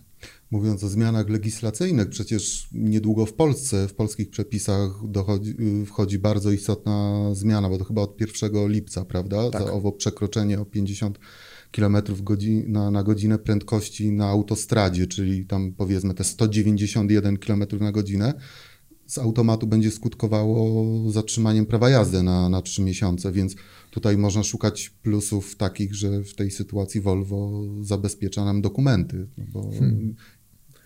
Mówiąc 0.51 0.85
o 0.85 0.89
zmianach 0.89 1.29
legislacyjnych, 1.29 2.09
przecież 2.09 2.69
niedługo 2.73 3.27
w 3.27 3.33
Polsce, 3.33 3.89
w 3.89 3.95
polskich 3.95 4.31
przepisach 4.31 4.91
dochodzi, 5.05 5.55
wchodzi 5.87 6.19
bardzo 6.19 6.51
istotna 6.51 7.25
zmiana, 7.35 7.69
bo 7.69 7.79
to 7.79 7.85
chyba 7.85 8.03
od 8.03 8.21
1 8.21 8.69
lipca, 8.69 9.05
prawda? 9.05 9.51
Tak. 9.51 9.63
Owo 9.63 9.93
przekroczenie 9.93 10.61
o 10.61 10.65
50 10.65 11.19
km 11.73 11.97
na, 12.67 12.91
na 12.91 13.03
godzinę 13.03 13.39
prędkości 13.39 14.13
na 14.13 14.29
autostradzie, 14.29 15.07
czyli 15.07 15.47
tam 15.47 15.73
powiedzmy 15.73 16.15
te 16.15 16.25
191 16.25 17.37
km 17.37 17.65
na 17.81 17.93
godzinę 17.93 18.35
z 19.13 19.19
automatu 19.19 19.67
będzie 19.67 19.91
skutkowało 19.91 21.11
zatrzymaniem 21.11 21.67
prawa 21.67 21.91
jazdy 21.91 22.23
na, 22.23 22.49
na 22.49 22.63
3 22.63 22.83
miesiące, 22.83 23.33
więc 23.33 23.55
tutaj 23.91 24.17
można 24.17 24.43
szukać 24.43 24.91
plusów 24.91 25.57
takich, 25.57 25.95
że 25.95 26.25
w 26.25 26.35
tej 26.35 26.51
sytuacji 26.51 27.01
Volvo 27.01 27.65
zabezpiecza 27.81 28.45
nam 28.45 28.63
dokumenty, 28.63 29.27
bo 29.39 29.71
hmm. 29.71 30.15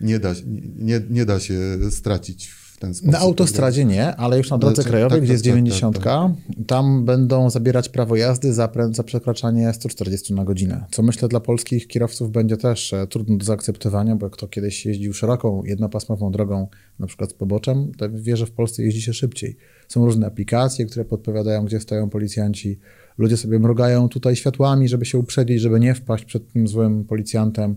nie, 0.01 0.19
da, 0.19 0.33
nie, 0.75 1.01
nie 1.09 1.25
da 1.25 1.39
się 1.39 1.57
stracić 1.89 2.47
ten 2.79 2.93
sposób. 2.93 3.11
Na 3.11 3.19
autostradzie 3.19 3.85
nie, 3.85 4.15
ale 4.15 4.37
już 4.37 4.49
na 4.49 4.57
drodze 4.57 4.83
tak, 4.83 4.91
krajowej, 4.91 5.17
tak, 5.17 5.23
gdzie 5.23 5.33
jest 5.33 5.45
90, 5.45 5.95
tak, 5.95 6.03
tak, 6.03 6.31
tak, 6.47 6.65
tam 6.67 7.05
będą 7.05 7.49
zabierać 7.49 7.89
prawo 7.89 8.15
jazdy 8.15 8.53
za, 8.53 8.69
za 8.91 9.03
przekraczanie 9.03 9.73
140 9.73 10.33
na 10.33 10.45
godzinę, 10.45 10.85
co 10.91 11.03
myślę 11.03 11.27
dla 11.27 11.39
polskich 11.39 11.87
kierowców 11.87 12.31
będzie 12.31 12.57
też 12.57 12.93
e, 12.93 13.07
trudno 13.07 13.37
do 13.37 13.45
zaakceptowania, 13.45 14.15
bo 14.15 14.29
kto 14.29 14.47
kiedyś 14.47 14.85
jeździł 14.85 15.13
szeroką, 15.13 15.63
jednopasmową 15.65 16.31
drogą, 16.31 16.67
na 16.99 17.07
przykład 17.07 17.29
z 17.29 17.33
poboczem, 17.33 17.91
to 17.97 18.05
wie, 18.11 18.37
że 18.37 18.45
w 18.45 18.51
Polsce 18.51 18.83
jeździ 18.83 19.01
się 19.01 19.13
szybciej. 19.13 19.57
Są 19.87 20.05
różne 20.05 20.27
aplikacje, 20.27 20.85
które 20.85 21.05
podpowiadają, 21.05 21.65
gdzie 21.65 21.79
stoją 21.79 22.09
policjanci. 22.09 22.79
Ludzie 23.17 23.37
sobie 23.37 23.59
mrugają 23.59 24.09
tutaj 24.09 24.35
światłami, 24.35 24.89
żeby 24.89 25.05
się 25.05 25.17
uprzedzić, 25.17 25.61
żeby 25.61 25.79
nie 25.79 25.95
wpaść 25.95 26.25
przed 26.25 26.53
tym 26.53 26.67
złym 26.67 27.05
policjantem. 27.05 27.75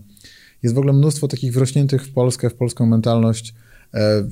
Jest 0.63 0.75
w 0.75 0.77
ogóle 0.77 0.93
mnóstwo 0.93 1.27
takich 1.27 1.53
wrośniętych 1.53 2.05
w 2.05 2.13
Polskę, 2.13 2.49
w 2.49 2.53
polską 2.53 2.85
mentalność 2.85 3.53
e, 3.93 4.23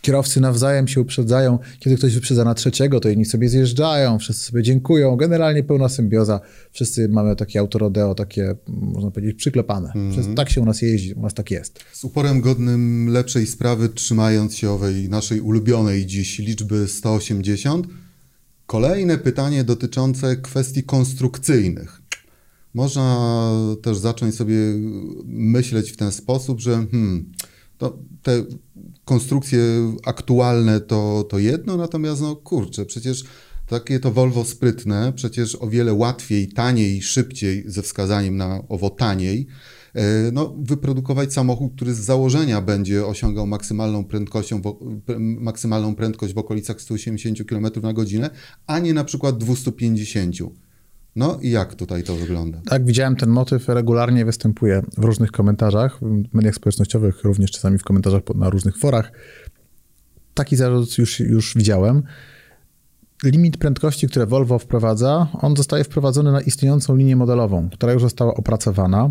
Kierowcy 0.00 0.40
nawzajem 0.40 0.88
się 0.88 1.00
uprzedzają. 1.00 1.58
Kiedy 1.78 1.96
ktoś 1.96 2.14
wyprzedza 2.14 2.44
na 2.44 2.54
trzeciego, 2.54 3.00
to 3.00 3.08
inni 3.08 3.24
sobie 3.24 3.48
zjeżdżają, 3.48 4.18
wszyscy 4.18 4.44
sobie 4.44 4.62
dziękują. 4.62 5.16
Generalnie 5.16 5.64
pełna 5.64 5.88
symbioza. 5.88 6.40
Wszyscy 6.72 7.08
mamy 7.08 7.36
takie 7.36 7.60
autorodeo, 7.60 8.14
takie, 8.14 8.54
można 8.68 9.10
powiedzieć, 9.10 9.36
przyklepane. 9.36 9.92
Mm. 9.94 10.34
Tak 10.34 10.50
się 10.50 10.60
u 10.60 10.64
nas 10.64 10.82
jeździ, 10.82 11.14
u 11.14 11.20
nas 11.20 11.34
tak 11.34 11.50
jest. 11.50 11.78
Z 11.92 12.04
uporem 12.04 12.40
godnym 12.40 13.08
lepszej 13.08 13.46
sprawy, 13.46 13.88
trzymając 13.88 14.56
się 14.56 14.70
owej 14.70 15.08
naszej 15.08 15.40
ulubionej 15.40 16.06
dziś 16.06 16.38
liczby 16.38 16.88
180, 16.88 17.86
kolejne 18.66 19.18
pytanie 19.18 19.64
dotyczące 19.64 20.36
kwestii 20.36 20.82
konstrukcyjnych. 20.82 22.02
Można 22.74 23.50
też 23.82 23.98
zacząć 23.98 24.34
sobie 24.34 24.56
myśleć 25.26 25.90
w 25.90 25.96
ten 25.96 26.12
sposób, 26.12 26.60
że 26.60 26.70
hmm, 26.90 27.32
to 27.78 27.98
te 28.22 28.44
konstrukcje 29.04 29.60
aktualne 30.04 30.80
to, 30.80 31.24
to 31.28 31.38
jedno, 31.38 31.76
natomiast 31.76 32.22
no 32.22 32.36
kurczę, 32.36 32.86
przecież 32.86 33.24
takie 33.66 34.00
to 34.00 34.10
Volvo 34.10 34.44
sprytne, 34.44 35.12
przecież 35.16 35.56
o 35.60 35.68
wiele 35.68 35.94
łatwiej, 35.94 36.48
taniej, 36.48 37.02
szybciej, 37.02 37.64
ze 37.66 37.82
wskazaniem 37.82 38.36
na 38.36 38.62
owo 38.68 38.90
taniej, 38.90 39.46
e, 39.94 40.30
no, 40.32 40.54
wyprodukować 40.58 41.32
samochód, 41.32 41.72
który 41.76 41.94
z 41.94 41.98
założenia 41.98 42.60
będzie 42.60 43.06
osiągał 43.06 43.46
maksymalną, 43.46 44.04
prędkością, 44.04 44.60
maksymalną 45.18 45.94
prędkość 45.94 46.34
w 46.34 46.38
okolicach 46.38 46.80
180 46.80 47.44
km 47.44 47.66
na 47.82 47.92
godzinę, 47.92 48.30
a 48.66 48.78
nie 48.78 48.94
na 48.94 49.04
przykład 49.04 49.38
250 49.38 50.36
no 51.16 51.38
i 51.42 51.50
jak 51.50 51.74
tutaj 51.74 52.02
to 52.02 52.16
wygląda? 52.16 52.60
Tak, 52.66 52.84
widziałem 52.84 53.16
ten 53.16 53.30
motyw, 53.30 53.68
regularnie 53.68 54.24
występuje 54.24 54.82
w 54.98 55.04
różnych 55.04 55.30
komentarzach, 55.30 55.98
w 56.30 56.34
mediach 56.34 56.54
społecznościowych, 56.54 57.24
również 57.24 57.50
czasami 57.50 57.78
w 57.78 57.84
komentarzach 57.84 58.22
na 58.34 58.50
różnych 58.50 58.78
forach. 58.78 59.12
Taki 60.34 60.56
zarzut 60.56 60.98
już, 60.98 61.20
już 61.20 61.54
widziałem. 61.56 62.02
Limit 63.24 63.56
prędkości, 63.56 64.08
które 64.08 64.26
Volvo 64.26 64.58
wprowadza, 64.58 65.28
on 65.40 65.56
zostaje 65.56 65.84
wprowadzony 65.84 66.32
na 66.32 66.40
istniejącą 66.40 66.96
linię 66.96 67.16
modelową, 67.16 67.70
która 67.70 67.92
już 67.92 68.02
została 68.02 68.34
opracowana 68.34 69.10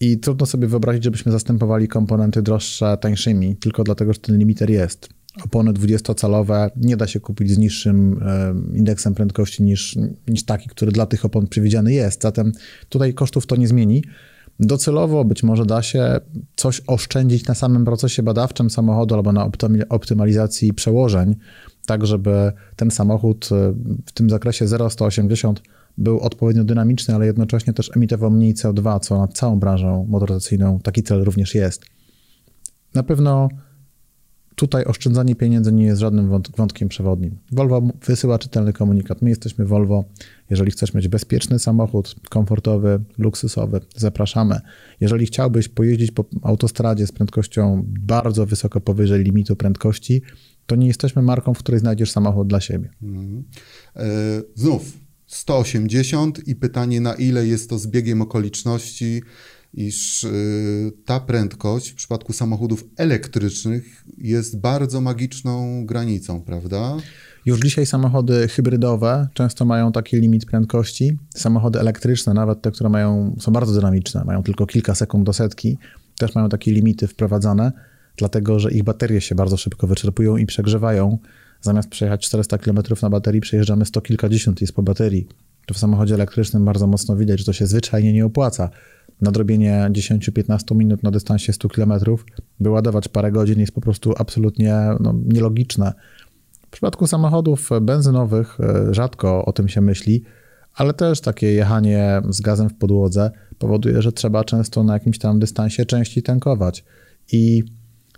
i 0.00 0.18
trudno 0.18 0.46
sobie 0.46 0.66
wyobrazić, 0.66 1.04
żebyśmy 1.04 1.32
zastępowali 1.32 1.88
komponenty 1.88 2.42
droższe 2.42 2.96
tańszymi, 3.00 3.56
tylko 3.56 3.84
dlatego, 3.84 4.12
że 4.12 4.18
ten 4.18 4.38
limiter 4.38 4.70
jest 4.70 5.08
opony 5.42 5.72
20-calowe 5.72 6.70
nie 6.76 6.96
da 6.96 7.06
się 7.06 7.20
kupić 7.20 7.50
z 7.50 7.58
niższym 7.58 8.24
indeksem 8.74 9.14
prędkości 9.14 9.62
niż, 9.62 9.98
niż 10.28 10.44
taki, 10.44 10.68
który 10.68 10.92
dla 10.92 11.06
tych 11.06 11.24
opon 11.24 11.46
przewidziany 11.46 11.92
jest. 11.92 12.22
Zatem 12.22 12.52
tutaj 12.88 13.14
kosztów 13.14 13.46
to 13.46 13.56
nie 13.56 13.68
zmieni. 13.68 14.04
Docelowo 14.60 15.24
być 15.24 15.42
może 15.42 15.66
da 15.66 15.82
się 15.82 16.20
coś 16.56 16.82
oszczędzić 16.86 17.46
na 17.46 17.54
samym 17.54 17.84
procesie 17.84 18.22
badawczym 18.22 18.70
samochodu 18.70 19.14
albo 19.14 19.32
na 19.32 19.50
optymalizacji 19.88 20.74
przełożeń, 20.74 21.36
tak 21.86 22.06
żeby 22.06 22.52
ten 22.76 22.90
samochód 22.90 23.48
e, 23.52 23.74
w 24.06 24.12
tym 24.12 24.30
zakresie 24.30 24.64
0-180 24.64 25.54
był 25.98 26.20
odpowiednio 26.20 26.64
dynamiczny, 26.64 27.14
ale 27.14 27.26
jednocześnie 27.26 27.72
też 27.72 27.96
emitował 27.96 28.30
mniej 28.30 28.54
CO2, 28.54 29.00
co 29.00 29.18
nad 29.18 29.34
całą 29.34 29.58
branżą 29.58 30.06
motoryzacyjną 30.08 30.80
taki 30.80 31.02
cel 31.02 31.24
również 31.24 31.54
jest. 31.54 31.84
Na 32.94 33.02
pewno 33.02 33.48
Tutaj 34.54 34.84
oszczędzanie 34.84 35.34
pieniędzy 35.34 35.72
nie 35.72 35.84
jest 35.84 36.00
żadnym 36.00 36.30
wątkiem 36.56 36.88
przewodnim. 36.88 37.38
Volvo 37.52 37.88
wysyła 38.06 38.38
czytelny 38.38 38.72
komunikat. 38.72 39.22
My 39.22 39.30
jesteśmy 39.30 39.64
Volvo. 39.64 40.04
Jeżeli 40.50 40.70
chcesz 40.70 40.94
mieć 40.94 41.08
bezpieczny 41.08 41.58
samochód, 41.58 42.14
komfortowy, 42.30 43.00
luksusowy, 43.18 43.80
zapraszamy. 43.96 44.60
Jeżeli 45.00 45.26
chciałbyś 45.26 45.68
pojeździć 45.68 46.10
po 46.10 46.24
autostradzie 46.42 47.06
z 47.06 47.12
prędkością 47.12 47.84
bardzo 47.86 48.46
wysoko 48.46 48.80
powyżej 48.80 49.24
limitu 49.24 49.56
prędkości, 49.56 50.22
to 50.66 50.76
nie 50.76 50.86
jesteśmy 50.86 51.22
marką, 51.22 51.54
w 51.54 51.58
której 51.58 51.80
znajdziesz 51.80 52.10
samochód 52.10 52.48
dla 52.48 52.60
siebie. 52.60 52.90
Mhm. 53.02 53.44
E, 53.96 54.02
znów 54.54 54.98
180 55.26 56.48
i 56.48 56.56
pytanie, 56.56 57.00
na 57.00 57.14
ile 57.14 57.46
jest 57.46 57.70
to 57.70 57.78
zbiegiem 57.78 58.22
okoliczności 58.22 59.22
iż 59.76 60.24
y, 60.24 60.92
ta 61.04 61.20
prędkość 61.20 61.90
w 61.90 61.94
przypadku 61.94 62.32
samochodów 62.32 62.84
elektrycznych 62.96 64.04
jest 64.18 64.60
bardzo 64.60 65.00
magiczną 65.00 65.86
granicą, 65.86 66.40
prawda? 66.40 66.96
Już 67.46 67.60
dzisiaj 67.60 67.86
samochody 67.86 68.48
hybrydowe 68.48 69.28
często 69.34 69.64
mają 69.64 69.92
taki 69.92 70.16
limit 70.16 70.46
prędkości. 70.46 71.18
Samochody 71.34 71.80
elektryczne, 71.80 72.34
nawet 72.34 72.62
te, 72.62 72.70
które 72.70 72.90
mają, 72.90 73.36
są 73.40 73.52
bardzo 73.52 73.74
dynamiczne, 73.74 74.24
mają 74.24 74.42
tylko 74.42 74.66
kilka 74.66 74.94
sekund 74.94 75.26
do 75.26 75.32
setki, 75.32 75.78
też 76.18 76.34
mają 76.34 76.48
takie 76.48 76.72
limity 76.72 77.06
wprowadzane, 77.06 77.72
dlatego 78.16 78.58
że 78.58 78.70
ich 78.70 78.84
baterie 78.84 79.20
się 79.20 79.34
bardzo 79.34 79.56
szybko 79.56 79.86
wyczerpują 79.86 80.36
i 80.36 80.46
przegrzewają. 80.46 81.18
Zamiast 81.60 81.88
przejechać 81.88 82.26
400 82.26 82.58
km 82.58 82.78
na 83.02 83.10
baterii, 83.10 83.40
przejeżdżamy 83.40 83.84
100 83.84 84.00
kilkadziesiąt 84.00 84.60
jest 84.60 84.72
po 84.72 84.82
baterii. 84.82 85.28
To 85.66 85.74
w 85.74 85.78
samochodzie 85.78 86.14
elektrycznym 86.14 86.64
bardzo 86.64 86.86
mocno 86.86 87.16
widać, 87.16 87.38
że 87.38 87.44
to 87.44 87.52
się 87.52 87.66
zwyczajnie 87.66 88.12
nie 88.12 88.26
opłaca 88.26 88.70
nadrobienie 89.24 89.88
10-15 89.90 90.76
minut 90.76 91.02
na 91.02 91.10
dystansie 91.10 91.52
100 91.52 91.68
km, 91.68 91.92
by 92.60 92.70
ładować 92.70 93.08
parę 93.08 93.32
godzin 93.32 93.60
jest 93.60 93.72
po 93.72 93.80
prostu 93.80 94.14
absolutnie 94.18 94.74
no, 95.00 95.14
nielogiczne. 95.24 95.92
W 96.66 96.70
przypadku 96.70 97.06
samochodów 97.06 97.70
benzynowych 97.82 98.60
e, 98.60 98.94
rzadko 98.94 99.44
o 99.44 99.52
tym 99.52 99.68
się 99.68 99.80
myśli, 99.80 100.22
ale 100.74 100.94
też 100.94 101.20
takie 101.20 101.52
jechanie 101.52 102.22
z 102.28 102.40
gazem 102.40 102.68
w 102.68 102.74
podłodze 102.74 103.30
powoduje, 103.58 104.02
że 104.02 104.12
trzeba 104.12 104.44
często 104.44 104.84
na 104.84 104.94
jakimś 104.94 105.18
tam 105.18 105.38
dystansie 105.38 105.86
częściej 105.86 106.22
tankować. 106.22 106.84
I 107.32 107.62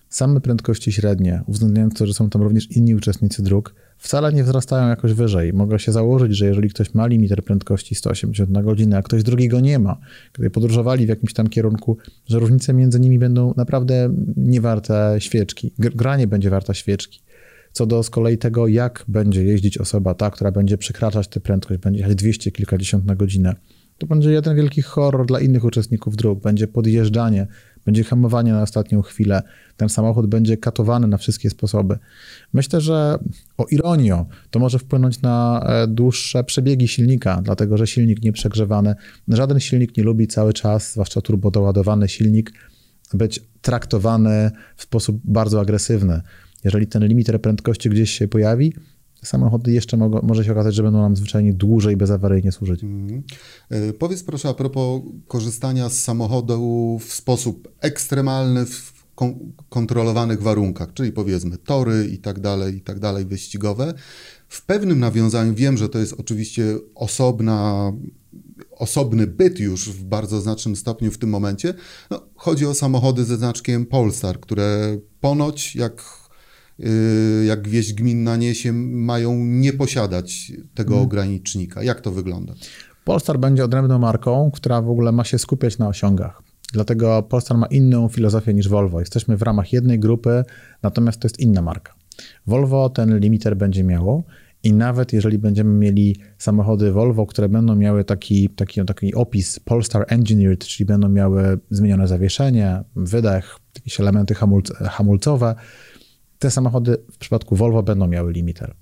same 0.08 0.40
prędkości 0.40 0.92
średnie, 0.92 1.42
uwzględniając 1.46 1.94
to, 1.94 2.06
że 2.06 2.14
są 2.14 2.30
tam 2.30 2.42
również 2.42 2.70
inni 2.70 2.94
uczestnicy 2.94 3.42
dróg, 3.42 3.74
wcale 3.98 4.32
nie 4.32 4.44
wzrastają 4.44 4.88
jakoś 4.88 5.12
wyżej. 5.12 5.52
Mogę 5.52 5.78
się 5.78 5.92
założyć, 5.92 6.36
że 6.36 6.46
jeżeli 6.46 6.70
ktoś 6.70 6.94
ma 6.94 7.06
limiter 7.06 7.44
prędkości 7.44 7.94
180 7.94 8.50
na 8.50 8.62
godzinę, 8.62 8.96
a 8.98 9.02
ktoś 9.02 9.22
drugi 9.22 9.48
go 9.48 9.60
nie 9.60 9.78
ma, 9.78 9.96
gdy 10.32 10.50
podróżowali 10.50 11.06
w 11.06 11.08
jakimś 11.08 11.32
tam 11.32 11.48
kierunku, 11.48 11.96
że 12.26 12.38
różnice 12.38 12.74
między 12.74 13.00
nimi 13.00 13.18
będą 13.18 13.54
naprawdę 13.56 14.14
niewarte 14.36 15.16
świeczki. 15.18 15.72
Gra 15.78 16.16
nie 16.16 16.26
będzie 16.26 16.50
warta 16.50 16.74
świeczki. 16.74 17.20
co 17.72 17.86
do 17.86 18.02
z 18.02 18.10
kolei 18.10 18.38
tego, 18.38 18.66
jak 18.66 19.04
będzie 19.08 19.44
jeździć 19.44 19.78
osoba 19.78 20.14
ta, 20.14 20.30
która 20.30 20.52
będzie 20.52 20.78
przekraczać 20.78 21.28
tę 21.28 21.40
prędkość, 21.40 21.80
będzie 21.80 22.00
jechać 22.00 22.14
200 22.14 22.52
kilkadziesiąt 22.52 23.04
na 23.04 23.14
godzinę. 23.14 23.54
To 23.98 24.06
będzie 24.06 24.30
jeden 24.30 24.56
wielki 24.56 24.82
horror 24.82 25.26
dla 25.26 25.40
innych 25.40 25.64
uczestników 25.64 26.16
dróg. 26.16 26.42
Będzie 26.42 26.68
podjeżdżanie, 26.68 27.46
będzie 27.86 28.04
hamowanie 28.04 28.52
na 28.52 28.62
ostatnią 28.62 29.02
chwilę. 29.02 29.42
Ten 29.76 29.88
samochód 29.88 30.26
będzie 30.26 30.56
katowany 30.56 31.06
na 31.06 31.16
wszystkie 31.16 31.50
sposoby. 31.50 31.98
Myślę, 32.52 32.80
że 32.80 33.18
o 33.58 33.66
ironio, 33.70 34.26
to 34.50 34.58
może 34.58 34.78
wpłynąć 34.78 35.22
na 35.22 35.64
e, 35.66 35.86
dłuższe 35.86 36.44
przebiegi 36.44 36.88
silnika, 36.88 37.40
dlatego 37.42 37.76
że 37.76 37.86
silnik 37.86 38.22
nieprzegrzewany, 38.22 38.94
żaden 39.28 39.60
silnik 39.60 39.96
nie 39.96 40.02
lubi 40.02 40.26
cały 40.26 40.52
czas, 40.52 40.92
zwłaszcza 40.92 41.20
turbodoładowany 41.20 42.08
silnik, 42.08 42.52
być 43.14 43.40
traktowany 43.62 44.50
w 44.76 44.82
sposób 44.82 45.20
bardzo 45.24 45.60
agresywny. 45.60 46.20
Jeżeli 46.64 46.86
ten 46.86 47.06
limiter 47.06 47.40
prędkości 47.40 47.90
gdzieś 47.90 48.10
się 48.10 48.28
pojawi, 48.28 48.72
samochody 49.22 49.72
jeszcze 49.72 49.96
mogą, 49.96 50.20
może 50.22 50.44
się 50.44 50.52
okazać, 50.52 50.74
że 50.74 50.82
będą 50.82 51.00
nam 51.00 51.16
zwyczajnie 51.16 51.54
dłużej 51.54 51.96
bezawaryjnie 51.96 52.52
służyć. 52.52 52.82
Mm. 52.82 53.22
Powiedz 53.98 54.22
proszę 54.22 54.48
a 54.48 54.54
propos 54.54 55.02
korzystania 55.28 55.88
z 55.88 56.02
samochodu 56.02 56.98
w 57.00 57.12
sposób 57.12 57.68
ekstremalny 57.80 58.66
w 58.66 58.96
kon 59.14 59.52
kontrolowanych 59.68 60.42
warunkach, 60.42 60.94
czyli 60.94 61.12
powiedzmy 61.12 61.58
tory 61.58 62.08
i 62.12 62.18
tak 62.18 62.40
dalej, 62.40 62.76
i 62.76 62.80
tak 62.80 62.98
dalej, 62.98 63.24
wyścigowe. 63.24 63.94
W 64.48 64.66
pewnym 64.66 65.00
nawiązaniu 65.00 65.54
wiem, 65.54 65.76
że 65.76 65.88
to 65.88 65.98
jest 65.98 66.14
oczywiście 66.18 66.64
osobna 66.94 67.92
osobny 68.70 69.26
byt 69.26 69.60
już 69.60 69.88
w 69.88 70.04
bardzo 70.04 70.40
znacznym 70.40 70.76
stopniu 70.76 71.10
w 71.10 71.18
tym 71.18 71.30
momencie. 71.30 71.74
No, 72.10 72.22
chodzi 72.34 72.66
o 72.66 72.74
samochody 72.74 73.24
ze 73.24 73.36
znaczkiem 73.36 73.86
Polestar, 73.86 74.40
które 74.40 74.98
ponoć, 75.20 75.76
jak, 75.76 76.02
jak 77.46 77.68
wieść 77.68 77.94
gminna 77.94 78.36
niesie, 78.36 78.72
mają 78.72 79.36
nie 79.44 79.72
posiadać 79.72 80.52
tego 80.74 80.90
hmm. 80.90 81.06
ogranicznika. 81.06 81.82
Jak 81.82 82.00
to 82.00 82.10
wygląda? 82.10 82.54
Polestar 83.04 83.38
będzie 83.38 83.64
odrębną 83.64 83.98
marką, 83.98 84.50
która 84.54 84.82
w 84.82 84.90
ogóle 84.90 85.12
ma 85.12 85.24
się 85.24 85.38
skupiać 85.38 85.78
na 85.78 85.88
osiągach. 85.88 86.42
Dlatego 86.72 87.22
Polestar 87.22 87.56
ma 87.56 87.66
inną 87.66 88.08
filozofię 88.08 88.54
niż 88.54 88.68
Volvo. 88.68 89.00
Jesteśmy 89.00 89.36
w 89.36 89.42
ramach 89.42 89.72
jednej 89.72 89.98
grupy, 89.98 90.44
natomiast 90.82 91.20
to 91.20 91.26
jest 91.26 91.40
inna 91.40 91.62
marka. 91.62 91.94
Volvo 92.46 92.88
ten 92.88 93.18
limiter 93.18 93.56
będzie 93.56 93.84
miało 93.84 94.24
i 94.62 94.72
nawet 94.72 95.12
jeżeli 95.12 95.38
będziemy 95.38 95.70
mieli 95.70 96.16
samochody 96.38 96.92
Volvo, 96.92 97.26
które 97.26 97.48
będą 97.48 97.76
miały 97.76 98.04
taki, 98.04 98.48
taki, 98.48 98.84
taki 98.84 99.14
opis 99.14 99.60
Polestar 99.60 100.04
Engineered, 100.08 100.64
czyli 100.64 100.86
będą 100.86 101.08
miały 101.08 101.58
zmienione 101.70 102.08
zawieszenie, 102.08 102.82
wydech, 102.96 103.56
jakieś 103.74 104.00
elementy 104.00 104.34
hamulc 104.34 104.72
hamulcowe, 104.72 105.54
te 106.38 106.50
samochody 106.50 106.96
w 107.12 107.18
przypadku 107.18 107.56
Volvo 107.56 107.82
będą 107.82 108.06
miały 108.06 108.32
limiter. 108.32 108.74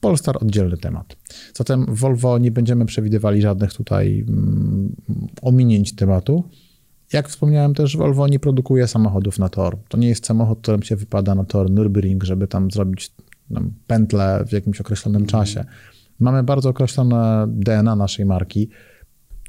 Polestar 0.00 0.36
oddzielny 0.40 0.76
temat. 0.76 1.16
Zatem 1.54 1.86
Volvo 1.88 2.38
nie 2.38 2.50
będziemy 2.50 2.86
przewidywali 2.86 3.42
żadnych 3.42 3.72
tutaj 3.72 4.24
mm, 4.28 4.96
ominięć 5.42 5.94
tematu. 5.94 6.44
Jak 7.12 7.28
wspomniałem 7.28 7.74
też, 7.74 7.96
Volvo 7.96 8.28
nie 8.28 8.38
produkuje 8.38 8.88
samochodów 8.88 9.38
na 9.38 9.48
tor. 9.48 9.78
To 9.88 9.98
nie 9.98 10.08
jest 10.08 10.26
samochód, 10.26 10.58
którym 10.62 10.82
się 10.82 10.96
wypada 10.96 11.34
na 11.34 11.44
tor 11.44 11.70
Nürburgring, 11.70 12.24
żeby 12.24 12.48
tam 12.48 12.70
zrobić 12.70 13.12
pętlę 13.86 14.44
w 14.48 14.52
jakimś 14.52 14.80
określonym 14.80 15.22
mhm. 15.22 15.44
czasie. 15.44 15.64
Mamy 16.20 16.42
bardzo 16.42 16.68
określone 16.68 17.46
DNA 17.48 17.96
naszej 17.96 18.26
marki. 18.26 18.68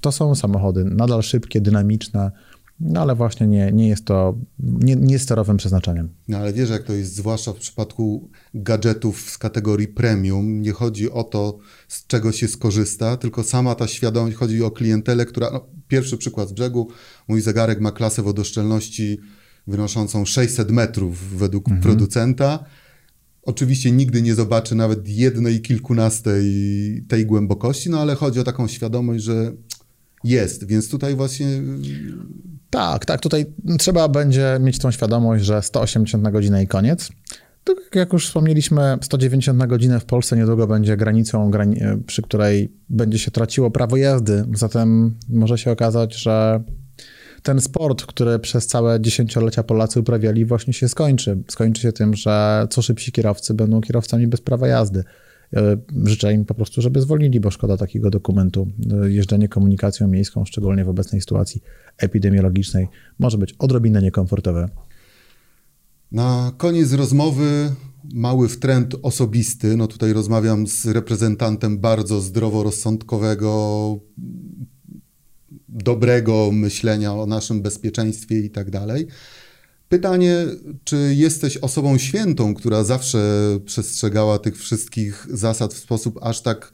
To 0.02 0.12
są 0.12 0.36
samochody 0.36 0.86
nadal 0.86 1.22
szybkie, 1.22 1.62
dynamiczne, 1.62 2.32
no 2.82 3.02
ale 3.02 3.16
właśnie 3.16 3.48
nie, 3.48 3.72
nie 3.72 3.88
jest 3.88 4.06
to 4.06 4.38
nie, 4.60 4.96
nie 4.96 5.20
sterowym 5.20 5.58
przeznaczeniem. 5.58 6.10
No 6.28 6.38
ale 6.38 6.54
wiesz, 6.54 6.70
jak 6.70 6.84
to 6.84 6.94
jest, 6.94 7.16
zwłaszcza 7.16 7.54
w 7.54 7.58
przypadku 7.58 8.30
gadżetów 8.54 9.30
z 9.30 9.38
kategorii 9.38 9.88
premium, 9.88 10.62
nie 10.62 10.72
chodzi 10.72 11.12
o 11.12 11.24
to, 11.24 11.58
z 11.88 12.08
czego 12.08 12.32
się 12.32 12.48
skorzysta, 12.48 13.18
tylko 13.18 13.44
sama 13.44 13.76
ta 13.76 13.88
świadomość, 13.88 14.36
chodzi 14.38 14.64
o 14.64 14.72
klientelę, 14.72 15.26
która, 15.26 15.50
no, 15.54 15.66
pierwszy 15.88 16.18
przykład 16.18 16.50
z 16.50 16.52
brzegu, 16.52 16.90
mój 17.28 17.42
zegarek 17.42 17.82
ma 17.82 17.92
klasę 17.92 18.22
wodoszczelności 18.22 19.20
wynoszącą 19.68 20.26
600 20.26 20.72
metrów 20.72 21.38
według 21.38 21.68
mhm. 21.68 21.82
producenta, 21.82 22.66
Oczywiście 23.42 23.92
nigdy 23.92 24.22
nie 24.22 24.36
zobaczy 24.36 24.76
nawet 24.76 25.08
jednej 25.08 25.62
kilkunastej 25.62 26.46
tej 27.08 27.26
głębokości, 27.26 27.90
no 27.90 28.02
ale 28.02 28.16
chodzi 28.16 28.40
o 28.40 28.44
taką 28.44 28.68
świadomość, 28.68 29.24
że 29.24 29.54
jest, 30.24 30.68
więc 30.68 30.90
tutaj 30.90 31.16
właśnie. 31.16 31.48
Tak, 32.70 33.06
tak, 33.06 33.22
tutaj 33.22 33.46
trzeba 33.80 34.08
będzie 34.08 34.58
mieć 34.60 34.80
tą 34.80 34.92
świadomość, 34.92 35.46
że 35.46 35.62
180 35.62 36.24
na 36.24 36.32
godzinę 36.32 36.64
i 36.64 36.68
koniec. 36.68 37.10
To, 37.64 37.76
jak 37.96 38.14
już 38.14 38.28
wspomnieliśmy, 38.28 38.98
190 39.02 39.60
na 39.60 39.68
godzinę 39.68 40.00
w 40.00 40.06
Polsce 40.06 40.38
niedługo 40.38 40.68
będzie 40.68 40.98
granicą, 40.98 41.52
przy 42.08 42.22
której 42.22 42.72
będzie 42.90 43.20
się 43.20 43.32
traciło 43.32 43.72
prawo 43.72 43.98
jazdy. 43.98 44.46
Zatem 44.56 45.18
może 45.30 45.58
się 45.58 45.72
okazać, 45.72 46.16
że 46.16 46.64
ten 47.44 47.62
sport, 47.62 48.06
który 48.06 48.40
przez 48.40 48.68
całe 48.68 49.02
dziesięciolecia 49.02 49.64
Polacy 49.64 50.00
uprawiali, 50.00 50.46
właśnie 50.46 50.74
się 50.74 50.90
skończy. 50.90 51.38
Skończy 51.48 51.82
się 51.82 51.92
tym, 51.92 52.16
że 52.16 52.68
co 52.70 52.82
szybsi 52.82 53.12
kierowcy 53.12 53.54
będą 53.54 53.82
kierowcami 53.82 54.28
bez 54.28 54.42
prawa 54.42 54.68
jazdy. 54.68 55.04
E, 55.54 55.78
życzę 56.06 56.34
im 56.34 56.46
po 56.46 56.54
prostu, 56.54 56.82
żeby 56.82 57.02
zwolnili, 57.02 57.40
bo 57.40 57.52
szkoda 57.52 57.78
takiego 57.78 58.10
dokumentu. 58.10 58.68
E, 59.04 59.12
jeżdżenie 59.12 59.48
komunikacją 59.48 60.08
miejską, 60.08 60.46
szczególnie 60.46 60.86
w 60.86 60.90
obecnej 60.90 61.22
sytuacji 61.22 61.64
epidemiologicznej, 61.98 62.88
może 63.20 63.38
być 63.38 63.56
odrobinę 63.60 64.02
niekomfortowe. 64.02 64.70
Na 66.12 66.52
koniec 66.58 66.94
rozmowy 66.94 67.72
mały 68.14 68.50
wtręt 68.50 68.96
osobisty. 69.02 69.78
No 69.78 69.88
tutaj 69.88 70.14
rozmawiam 70.14 70.68
z 70.68 70.86
reprezentantem 70.86 71.80
bardzo 71.80 72.22
zdroworozsądkowego 72.22 74.00
dobrego 75.70 76.52
myślenia 76.52 77.14
o 77.14 77.26
naszym 77.26 77.62
bezpieczeństwie 77.62 78.40
i 78.40 78.50
tak 78.50 78.72
dalej. 78.72 79.08
Pytanie, 79.90 80.46
czy 80.84 81.16
jesteś 81.16 81.58
osobą 81.58 81.98
świętą, 81.98 82.54
która 82.54 82.84
zawsze 82.84 83.20
przestrzegała 83.66 84.40
tych 84.40 84.58
wszystkich 84.58 85.28
zasad 85.30 85.74
w 85.74 85.78
sposób 85.78 86.20
aż 86.22 86.42
tak 86.42 86.74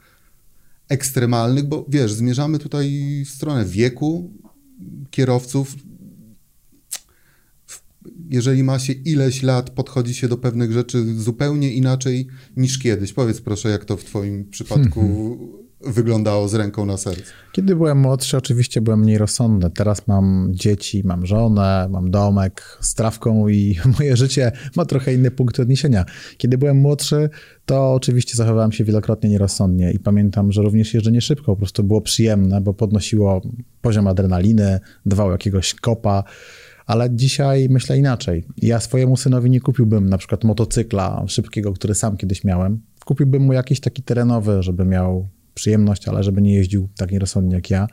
ekstremalny, 0.88 1.62
bo 1.62 1.86
wiesz, 1.88 2.12
zmierzamy 2.12 2.58
tutaj 2.58 3.02
w 3.26 3.30
stronę 3.30 3.64
wieku 3.64 4.30
kierowców. 5.10 5.74
Jeżeli 8.30 8.62
ma 8.62 8.78
się 8.78 8.92
ileś 8.92 9.42
lat, 9.42 9.70
podchodzi 9.70 10.14
się 10.14 10.28
do 10.28 10.36
pewnych 10.36 10.72
rzeczy 10.72 11.14
zupełnie 11.18 11.72
inaczej 11.72 12.26
niż 12.56 12.78
kiedyś. 12.78 13.12
Powiedz 13.12 13.40
proszę, 13.40 13.68
jak 13.68 13.84
to 13.84 13.96
w 13.96 14.04
Twoim 14.04 14.50
przypadku 14.50 15.65
wyglądało 15.86 16.48
z 16.48 16.54
ręką 16.54 16.86
na 16.86 16.96
sercu? 16.96 17.32
Kiedy 17.52 17.76
byłem 17.76 17.98
młodszy, 17.98 18.36
oczywiście 18.36 18.80
byłem 18.80 19.00
mniej 19.00 19.18
rozsądny. 19.18 19.70
Teraz 19.70 20.06
mam 20.06 20.48
dzieci, 20.50 21.02
mam 21.04 21.26
żonę, 21.26 21.88
mam 21.90 22.10
domek 22.10 22.78
z 22.80 22.94
trawką 22.94 23.48
i 23.48 23.78
moje 23.98 24.16
życie 24.16 24.52
ma 24.76 24.84
trochę 24.84 25.14
inny 25.14 25.30
punkt 25.30 25.60
odniesienia. 25.60 26.04
Kiedy 26.38 26.58
byłem 26.58 26.76
młodszy, 26.76 27.30
to 27.66 27.94
oczywiście 27.94 28.36
zachowałem 28.36 28.72
się 28.72 28.84
wielokrotnie 28.84 29.30
nierozsądnie 29.30 29.92
i 29.92 29.98
pamiętam, 29.98 30.52
że 30.52 30.62
również 30.62 30.94
jeżdżenie 30.94 31.20
szybko 31.20 31.44
po 31.44 31.56
prostu 31.56 31.84
było 31.84 32.00
przyjemne, 32.00 32.60
bo 32.60 32.74
podnosiło 32.74 33.42
poziom 33.82 34.06
adrenaliny, 34.06 34.80
dawało 35.06 35.32
jakiegoś 35.32 35.74
kopa 35.74 36.24
ale 36.86 37.10
dzisiaj 37.10 37.68
myślę 37.70 37.98
inaczej. 37.98 38.44
Ja 38.56 38.80
swojemu 38.80 39.16
synowi 39.16 39.50
nie 39.50 39.60
kupiłbym 39.60 40.08
na 40.08 40.18
przykład 40.18 40.44
motocykla 40.44 41.24
szybkiego, 41.26 41.72
który 41.72 41.94
sam 41.94 42.16
kiedyś 42.16 42.44
miałem. 42.44 42.80
Kupiłbym 43.04 43.42
mu 43.42 43.52
jakiś 43.52 43.80
taki 43.80 44.02
terenowy, 44.02 44.62
żeby 44.62 44.84
miał 44.84 45.28
przyjemność, 45.56 46.08
ale 46.08 46.22
żeby 46.22 46.42
nie 46.42 46.54
jeździł 46.54 46.88
tak 46.96 47.10
nierozsądnie 47.10 47.54
jak 47.54 47.70
ja. 47.70 47.86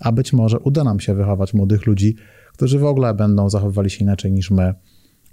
A 0.00 0.12
być 0.12 0.32
może 0.32 0.58
uda 0.58 0.84
nam 0.84 1.00
się 1.00 1.14
wychować 1.14 1.54
młodych 1.54 1.86
ludzi, 1.86 2.16
którzy 2.52 2.78
w 2.78 2.84
ogóle 2.84 3.14
będą 3.14 3.50
zachowywali 3.50 3.90
się 3.90 4.04
inaczej 4.04 4.32
niż 4.32 4.50
my, 4.50 4.74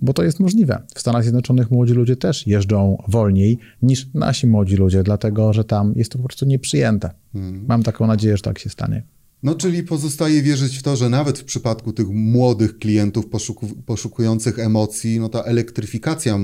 bo 0.01 0.13
to 0.13 0.23
jest 0.23 0.39
możliwe. 0.39 0.83
W 0.95 0.99
Stanach 0.99 1.23
Zjednoczonych 1.23 1.71
młodzi 1.71 1.93
ludzie 1.93 2.15
też 2.15 2.47
jeżdżą 2.47 2.97
wolniej 3.07 3.57
niż 3.81 4.13
nasi 4.13 4.47
młodzi 4.47 4.75
ludzie, 4.75 5.03
dlatego 5.03 5.53
że 5.53 5.63
tam 5.63 5.93
jest 5.95 6.11
to 6.11 6.17
po 6.17 6.23
prostu 6.23 6.45
nieprzyjęte. 6.45 7.09
Hmm. 7.33 7.65
Mam 7.67 7.83
taką 7.83 8.07
nadzieję, 8.07 8.37
że 8.37 8.43
tak 8.43 8.59
się 8.59 8.69
stanie. 8.69 9.03
No, 9.43 9.55
czyli 9.55 9.83
pozostaje 9.83 10.41
wierzyć 10.41 10.77
w 10.77 10.83
to, 10.83 10.95
że 10.95 11.09
nawet 11.09 11.39
w 11.39 11.43
przypadku 11.43 11.93
tych 11.93 12.07
młodych 12.09 12.77
klientów 12.77 13.29
poszuku 13.29 13.67
poszukujących 13.85 14.59
emocji, 14.59 15.19
no 15.19 15.29
ta 15.29 15.43
elektryfikacja 15.43 16.37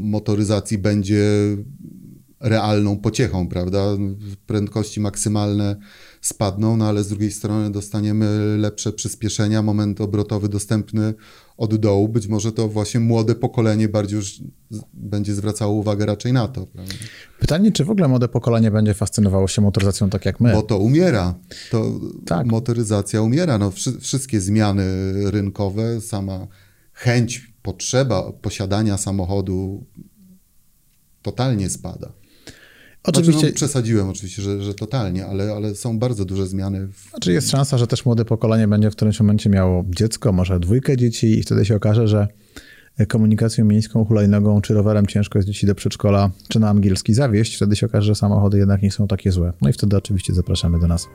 motoryzacji 0.00 0.78
będzie 0.78 1.22
realną 2.40 2.96
pociechą, 2.96 3.48
prawda? 3.48 3.84
Prędkości 4.46 5.00
maksymalne 5.00 5.76
spadną, 6.20 6.76
no 6.76 6.88
ale 6.88 7.04
z 7.04 7.08
drugiej 7.08 7.32
strony 7.32 7.70
dostaniemy 7.70 8.56
lepsze 8.58 8.92
przyspieszenia, 8.92 9.62
moment 9.62 10.00
obrotowy 10.00 10.48
dostępny 10.48 11.14
od 11.56 11.76
dołu. 11.76 12.08
Być 12.08 12.26
może 12.26 12.52
to 12.52 12.68
właśnie 12.68 13.00
młode 13.00 13.34
pokolenie 13.34 13.88
bardziej 13.88 14.16
już 14.16 14.40
będzie 14.94 15.34
zwracało 15.34 15.72
uwagę 15.72 16.06
raczej 16.06 16.32
na 16.32 16.48
to. 16.48 16.66
Prawda? 16.66 16.94
Pytanie, 17.40 17.72
czy 17.72 17.84
w 17.84 17.90
ogóle 17.90 18.08
młode 18.08 18.28
pokolenie 18.28 18.70
będzie 18.70 18.94
fascynowało 18.94 19.48
się 19.48 19.62
motoryzacją 19.62 20.10
tak 20.10 20.24
jak 20.24 20.40
my? 20.40 20.52
Bo 20.52 20.62
to 20.62 20.78
umiera. 20.78 21.34
To 21.70 22.00
tak. 22.26 22.46
motoryzacja 22.46 23.22
umiera. 23.22 23.58
No, 23.58 23.72
wszystkie 24.00 24.40
zmiany 24.40 24.84
rynkowe, 25.30 26.00
sama 26.00 26.46
chęć, 26.92 27.52
potrzeba 27.62 28.32
posiadania 28.32 28.96
samochodu 28.96 29.86
totalnie 31.22 31.70
spada. 31.70 32.12
Oczywiście, 33.06 33.40
znaczy, 33.40 33.52
no, 33.52 33.56
przesadziłem 33.56 34.08
oczywiście, 34.08 34.42
że, 34.42 34.62
że 34.62 34.74
totalnie, 34.74 35.26
ale, 35.26 35.52
ale 35.52 35.74
są 35.74 35.98
bardzo 35.98 36.24
duże 36.24 36.46
zmiany. 36.46 36.86
W... 36.86 37.10
Znaczy 37.10 37.32
jest 37.32 37.50
szansa, 37.50 37.78
że 37.78 37.86
też 37.86 38.04
młode 38.04 38.24
pokolenie 38.24 38.68
będzie 38.68 38.90
w 38.90 38.96
którymś 38.96 39.20
momencie 39.20 39.50
miało 39.50 39.84
dziecko, 39.88 40.32
może 40.32 40.60
dwójkę 40.60 40.96
dzieci 40.96 41.38
i 41.38 41.42
wtedy 41.42 41.64
się 41.64 41.76
okaże, 41.76 42.08
że 42.08 42.28
komunikacją 43.08 43.64
miejską, 43.64 44.04
hulajnogą 44.04 44.60
czy 44.60 44.74
rowerem 44.74 45.06
ciężko 45.06 45.38
jest 45.38 45.48
dzieci 45.48 45.66
do 45.66 45.74
przedszkola 45.74 46.30
czy 46.48 46.60
na 46.60 46.68
angielski 46.68 47.14
zawieść. 47.14 47.56
Wtedy 47.56 47.76
się 47.76 47.86
okaże, 47.86 48.06
że 48.06 48.14
samochody 48.14 48.58
jednak 48.58 48.82
nie 48.82 48.90
są 48.90 49.08
takie 49.08 49.32
złe. 49.32 49.52
No 49.62 49.68
i 49.68 49.72
wtedy 49.72 49.96
oczywiście 49.96 50.34
zapraszamy 50.34 50.80
do 50.80 50.86
nas. 50.86 51.08